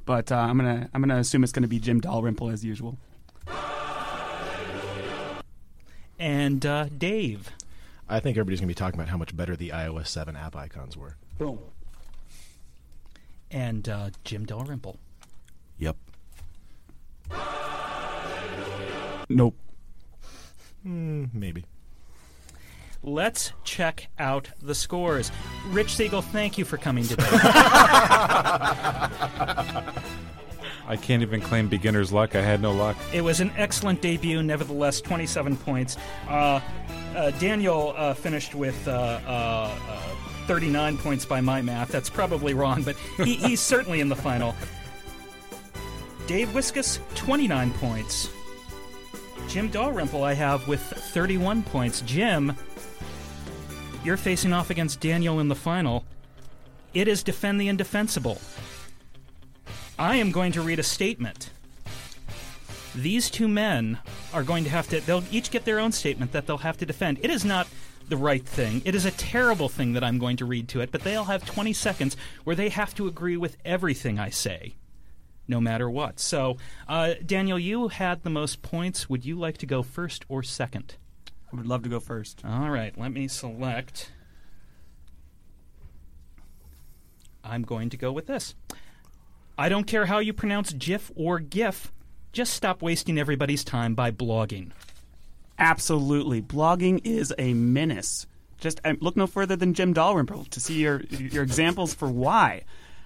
But 0.04 0.32
uh, 0.32 0.36
I'm 0.36 0.56
gonna 0.56 0.88
I'm 0.92 1.00
gonna 1.00 1.18
assume 1.18 1.44
it's 1.44 1.52
gonna 1.52 1.68
be 1.68 1.78
Jim 1.78 2.00
Dalrymple 2.00 2.50
as 2.50 2.64
usual. 2.64 2.98
And 6.20 6.66
uh, 6.66 6.84
Dave. 6.96 7.50
I 8.06 8.20
think 8.20 8.36
everybody's 8.36 8.60
going 8.60 8.68
to 8.68 8.74
be 8.74 8.78
talking 8.78 9.00
about 9.00 9.08
how 9.08 9.16
much 9.16 9.34
better 9.34 9.56
the 9.56 9.70
iOS 9.70 10.08
7 10.08 10.36
app 10.36 10.54
icons 10.54 10.96
were. 10.96 11.16
Boom. 11.38 11.60
And 13.50 13.88
uh, 13.88 14.10
Jim 14.24 14.44
Dalrymple. 14.44 14.98
Yep. 15.78 15.96
Nope. 19.30 19.54
Mm, 20.84 21.32
maybe. 21.32 21.64
Let's 23.02 23.52
check 23.64 24.08
out 24.18 24.50
the 24.60 24.74
scores. 24.74 25.32
Rich 25.68 25.94
Siegel, 25.96 26.20
thank 26.20 26.58
you 26.58 26.64
for 26.66 26.76
coming 26.76 27.04
today. 27.04 27.24
I 30.86 30.96
can't 31.00 31.22
even 31.22 31.40
claim 31.40 31.68
beginner's 31.68 32.12
luck. 32.12 32.34
I 32.34 32.42
had 32.42 32.60
no 32.60 32.72
luck. 32.72 32.96
it 33.12 33.22
was 33.22 33.40
an 33.40 33.52
excellent 33.56 34.02
debut, 34.02 34.42
nevertheless, 34.42 35.00
27 35.00 35.56
points. 35.56 35.96
Uh, 36.28 36.60
uh, 37.14 37.30
Daniel 37.32 37.94
uh, 37.96 38.12
finished 38.12 38.54
with 38.54 38.86
uh, 38.86 39.20
uh, 39.26 39.78
uh, 39.88 40.00
39 40.46 40.98
points 40.98 41.24
by 41.24 41.40
my 41.40 41.62
math. 41.62 41.88
That's 41.88 42.10
probably 42.10 42.54
wrong, 42.54 42.82
but 42.82 42.96
he, 43.18 43.34
he's 43.46 43.60
certainly 43.60 44.00
in 44.00 44.08
the 44.08 44.16
final. 44.16 44.54
Dave 46.26 46.48
Wiskus, 46.48 46.98
29 47.14 47.72
points. 47.74 48.28
Jim 49.48 49.68
Dalrymple, 49.68 50.22
I 50.22 50.34
have 50.34 50.68
with 50.68 50.80
31 50.80 51.62
points. 51.64 52.02
Jim, 52.02 52.54
you're 54.04 54.16
facing 54.16 54.52
off 54.52 54.70
against 54.70 55.00
Daniel 55.00 55.40
in 55.40 55.48
the 55.48 55.54
final. 55.54 56.04
It 56.94 57.06
is 57.06 57.22
defend 57.22 57.60
the 57.60 57.68
indefensible. 57.68 58.40
I 59.98 60.16
am 60.16 60.32
going 60.32 60.52
to 60.52 60.62
read 60.62 60.78
a 60.78 60.82
statement. 60.82 61.50
These 62.94 63.30
two 63.30 63.46
men 63.46 63.98
are 64.32 64.42
going 64.42 64.64
to 64.64 64.70
have 64.70 64.88
to, 64.88 65.00
they'll 65.00 65.22
each 65.30 65.50
get 65.50 65.64
their 65.64 65.78
own 65.78 65.92
statement 65.92 66.32
that 66.32 66.46
they'll 66.46 66.58
have 66.58 66.78
to 66.78 66.86
defend. 66.86 67.18
It 67.22 67.30
is 67.30 67.44
not 67.44 67.68
the 68.08 68.16
right 68.16 68.44
thing. 68.44 68.82
It 68.84 68.94
is 68.94 69.04
a 69.04 69.10
terrible 69.12 69.68
thing 69.68 69.92
that 69.92 70.02
I'm 70.02 70.18
going 70.18 70.38
to 70.38 70.44
read 70.44 70.68
to 70.68 70.80
it, 70.80 70.90
but 70.90 71.02
they'll 71.02 71.24
have 71.24 71.44
20 71.44 71.72
seconds 71.72 72.16
where 72.44 72.56
they 72.56 72.70
have 72.70 72.94
to 72.94 73.06
agree 73.06 73.36
with 73.36 73.56
everything 73.64 74.18
I 74.18 74.30
say, 74.30 74.74
no 75.46 75.60
matter 75.60 75.88
what. 75.88 76.18
So, 76.18 76.56
uh, 76.88 77.14
Daniel, 77.24 77.58
you 77.58 77.88
had 77.88 78.22
the 78.22 78.30
most 78.30 78.62
points. 78.62 79.08
Would 79.08 79.24
you 79.24 79.38
like 79.38 79.58
to 79.58 79.66
go 79.66 79.82
first 79.82 80.24
or 80.28 80.42
second? 80.42 80.96
I 81.52 81.56
would 81.56 81.66
love 81.66 81.82
to 81.82 81.88
go 81.88 82.00
first. 82.00 82.42
All 82.44 82.70
right, 82.70 82.96
let 82.98 83.12
me 83.12 83.28
select. 83.28 84.12
I'm 87.42 87.62
going 87.62 87.90
to 87.90 87.96
go 87.96 88.12
with 88.12 88.26
this. 88.26 88.54
I 89.58 89.68
don't 89.68 89.86
care 89.86 90.06
how 90.06 90.18
you 90.18 90.32
pronounce 90.32 90.72
GIF 90.72 91.10
or 91.16 91.38
GIF, 91.38 91.92
just 92.32 92.54
stop 92.54 92.80
wasting 92.80 93.18
everybody's 93.18 93.64
time 93.64 93.94
by 93.94 94.10
blogging. 94.10 94.70
Absolutely, 95.58 96.40
blogging 96.40 97.00
is 97.04 97.34
a 97.38 97.52
menace. 97.54 98.26
Just 98.58 98.80
um, 98.84 98.98
look 99.00 99.16
no 99.16 99.26
further 99.26 99.56
than 99.56 99.74
Jim 99.74 99.92
Dalrymple 99.92 100.44
to 100.46 100.60
see 100.60 100.80
your 100.80 101.02
your 101.10 101.42
examples 101.42 101.92
for 101.92 102.08
why. 102.08 102.62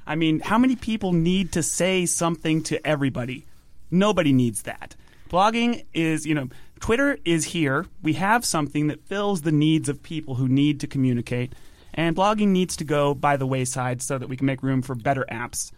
I 0.06 0.14
mean, 0.16 0.40
how 0.40 0.58
many 0.58 0.76
people 0.76 1.12
need 1.12 1.52
to 1.52 1.62
say 1.62 2.06
something 2.06 2.62
to 2.64 2.86
everybody? 2.86 3.46
Nobody 3.90 4.32
needs 4.32 4.62
that. 4.62 4.94
Blogging 5.30 5.84
is, 5.94 6.26
you 6.26 6.34
know, 6.34 6.48
Twitter 6.84 7.16
is 7.24 7.46
here. 7.46 7.86
We 8.02 8.12
have 8.12 8.44
something 8.44 8.88
that 8.88 9.06
fills 9.06 9.40
the 9.40 9.50
needs 9.50 9.88
of 9.88 10.02
people 10.02 10.34
who 10.34 10.46
need 10.46 10.80
to 10.80 10.86
communicate, 10.86 11.54
and 11.94 12.14
blogging 12.14 12.48
needs 12.48 12.76
to 12.76 12.84
go 12.84 13.14
by 13.14 13.38
the 13.38 13.46
wayside 13.46 14.02
so 14.02 14.18
that 14.18 14.28
we 14.28 14.36
can 14.36 14.44
make 14.44 14.62
room 14.62 14.82
for 14.82 14.94
better 14.94 15.24
apps 15.30 15.72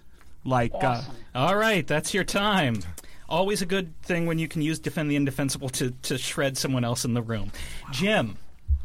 like 0.44 0.72
uh, 0.74 1.02
All 1.32 1.54
right, 1.54 1.86
that's 1.86 2.12
your 2.12 2.24
time. 2.24 2.80
Always 3.28 3.62
a 3.62 3.66
good 3.66 3.96
thing 4.02 4.26
when 4.26 4.40
you 4.40 4.48
can 4.48 4.62
use 4.62 4.80
defend 4.80 5.08
the 5.08 5.14
indefensible 5.14 5.68
to, 5.68 5.92
to 5.92 6.18
shred 6.18 6.58
someone 6.58 6.82
else 6.82 7.04
in 7.04 7.14
the 7.14 7.22
room. 7.22 7.52
Jim, 7.92 8.36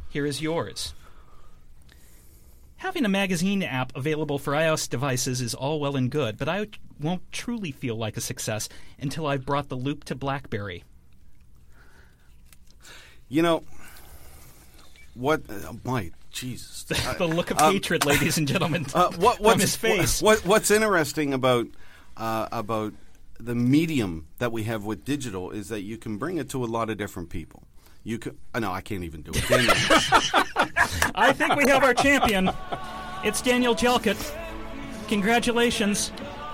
here 0.07 0.28
is 0.28 0.43
yours. 0.43 0.93
Having 2.78 3.05
a 3.05 3.09
magazine 3.09 3.63
app 3.63 3.95
available 3.95 4.38
for 4.38 4.53
iOS 4.53 4.88
devices 4.88 5.41
is 5.41 5.55
all 5.55 5.80
well 5.80 5.95
and 5.95 6.11
good, 6.11 6.38
but 6.38 6.47
I 6.47 6.67
won't 6.99 7.32
truly 7.32 7.72
feel 7.72 7.95
like 7.95 8.15
a 8.15 8.22
success 8.22 8.69
until 8.99 9.26
I've 9.26 9.43
brought 9.43 9.69
the 9.69 9.76
loop 9.76 10.03
to 10.03 10.13
BlackBerry. 10.13 10.84
You 13.32 13.41
know, 13.41 13.63
what, 15.13 15.43
uh, 15.49 15.71
Mike, 15.86 16.11
Jesus. 16.32 16.84
the 17.17 17.25
look 17.25 17.49
of 17.49 17.59
Um, 17.59 17.71
hatred, 17.71 18.05
ladies 18.05 18.38
and 18.38 18.45
gentlemen, 18.45 18.86
Uh, 18.93 19.09
what, 19.11 19.39
what's, 19.39 19.61
his 19.61 19.75
face. 19.77 20.21
What, 20.21 20.45
what's 20.45 20.69
interesting 20.69 21.34
about 21.34 21.67
uh, 22.17 22.49
about 22.51 22.93
the 23.39 23.55
medium 23.55 24.27
that 24.39 24.51
we 24.51 24.63
have 24.63 24.84
with 24.84 25.05
digital 25.05 25.49
is 25.49 25.69
that 25.69 25.79
you 25.82 25.97
can 25.97 26.17
bring 26.17 26.39
it 26.39 26.49
to 26.49 26.61
a 26.61 26.67
lot 26.67 26.89
of 26.89 26.97
different 26.97 27.29
people. 27.29 27.63
You 28.03 28.19
can. 28.19 28.38
Uh, 28.53 28.59
no, 28.59 28.73
I 28.73 28.82
can't 28.82 29.05
even 29.05 29.21
do 29.21 29.32
it. 29.34 29.45
I 31.15 31.32
think 31.32 31.55
we 31.55 31.69
have 31.69 31.86
our 31.86 31.93
champion. 31.93 32.51
It's 33.23 33.41
Daniel 33.41 33.75
Jalkut. 33.75 34.19
Congratulations. 35.07 36.11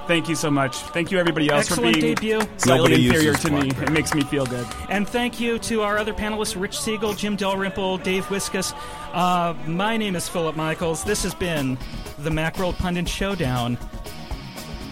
Thank 0.08 0.30
you 0.30 0.36
so 0.36 0.50
much. 0.50 0.78
Thank 0.78 1.12
you, 1.12 1.20
everybody 1.20 1.50
else, 1.50 1.70
Excellent 1.70 1.96
for 1.96 2.02
being 2.02 2.16
debut. 2.16 2.40
slightly 2.58 2.78
Nobody 2.92 3.08
inferior 3.08 3.34
to 3.34 3.52
me. 3.52 3.60
BlackBerry. 3.64 3.88
It 3.88 3.92
makes 3.92 4.14
me 4.14 4.22
feel 4.22 4.46
good. 4.46 4.66
And 4.90 5.08
thank 5.08 5.40
you 5.40 5.60
to 5.60 5.82
our 5.82 5.98
other 5.98 6.14
panelists, 6.14 6.60
Rich 6.60 6.80
Siegel, 6.80 7.14
Jim 7.14 7.36
Dalrymple, 7.36 7.98
Dave 8.00 8.26
Wiskus. 8.28 8.74
Uh, 9.14 9.54
my 9.68 9.98
name 9.98 10.16
is 10.16 10.30
Philip 10.30 10.56
Michaels. 10.56 11.04
This 11.04 11.24
has 11.24 11.34
been 11.36 11.78
the 12.20 12.30
Macworld 12.30 12.78
Pundit 12.78 13.10
Showdown. 13.10 13.78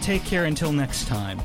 Take 0.02 0.26
care 0.26 0.46
until 0.46 0.74
next 0.74 1.08
time. 1.08 1.40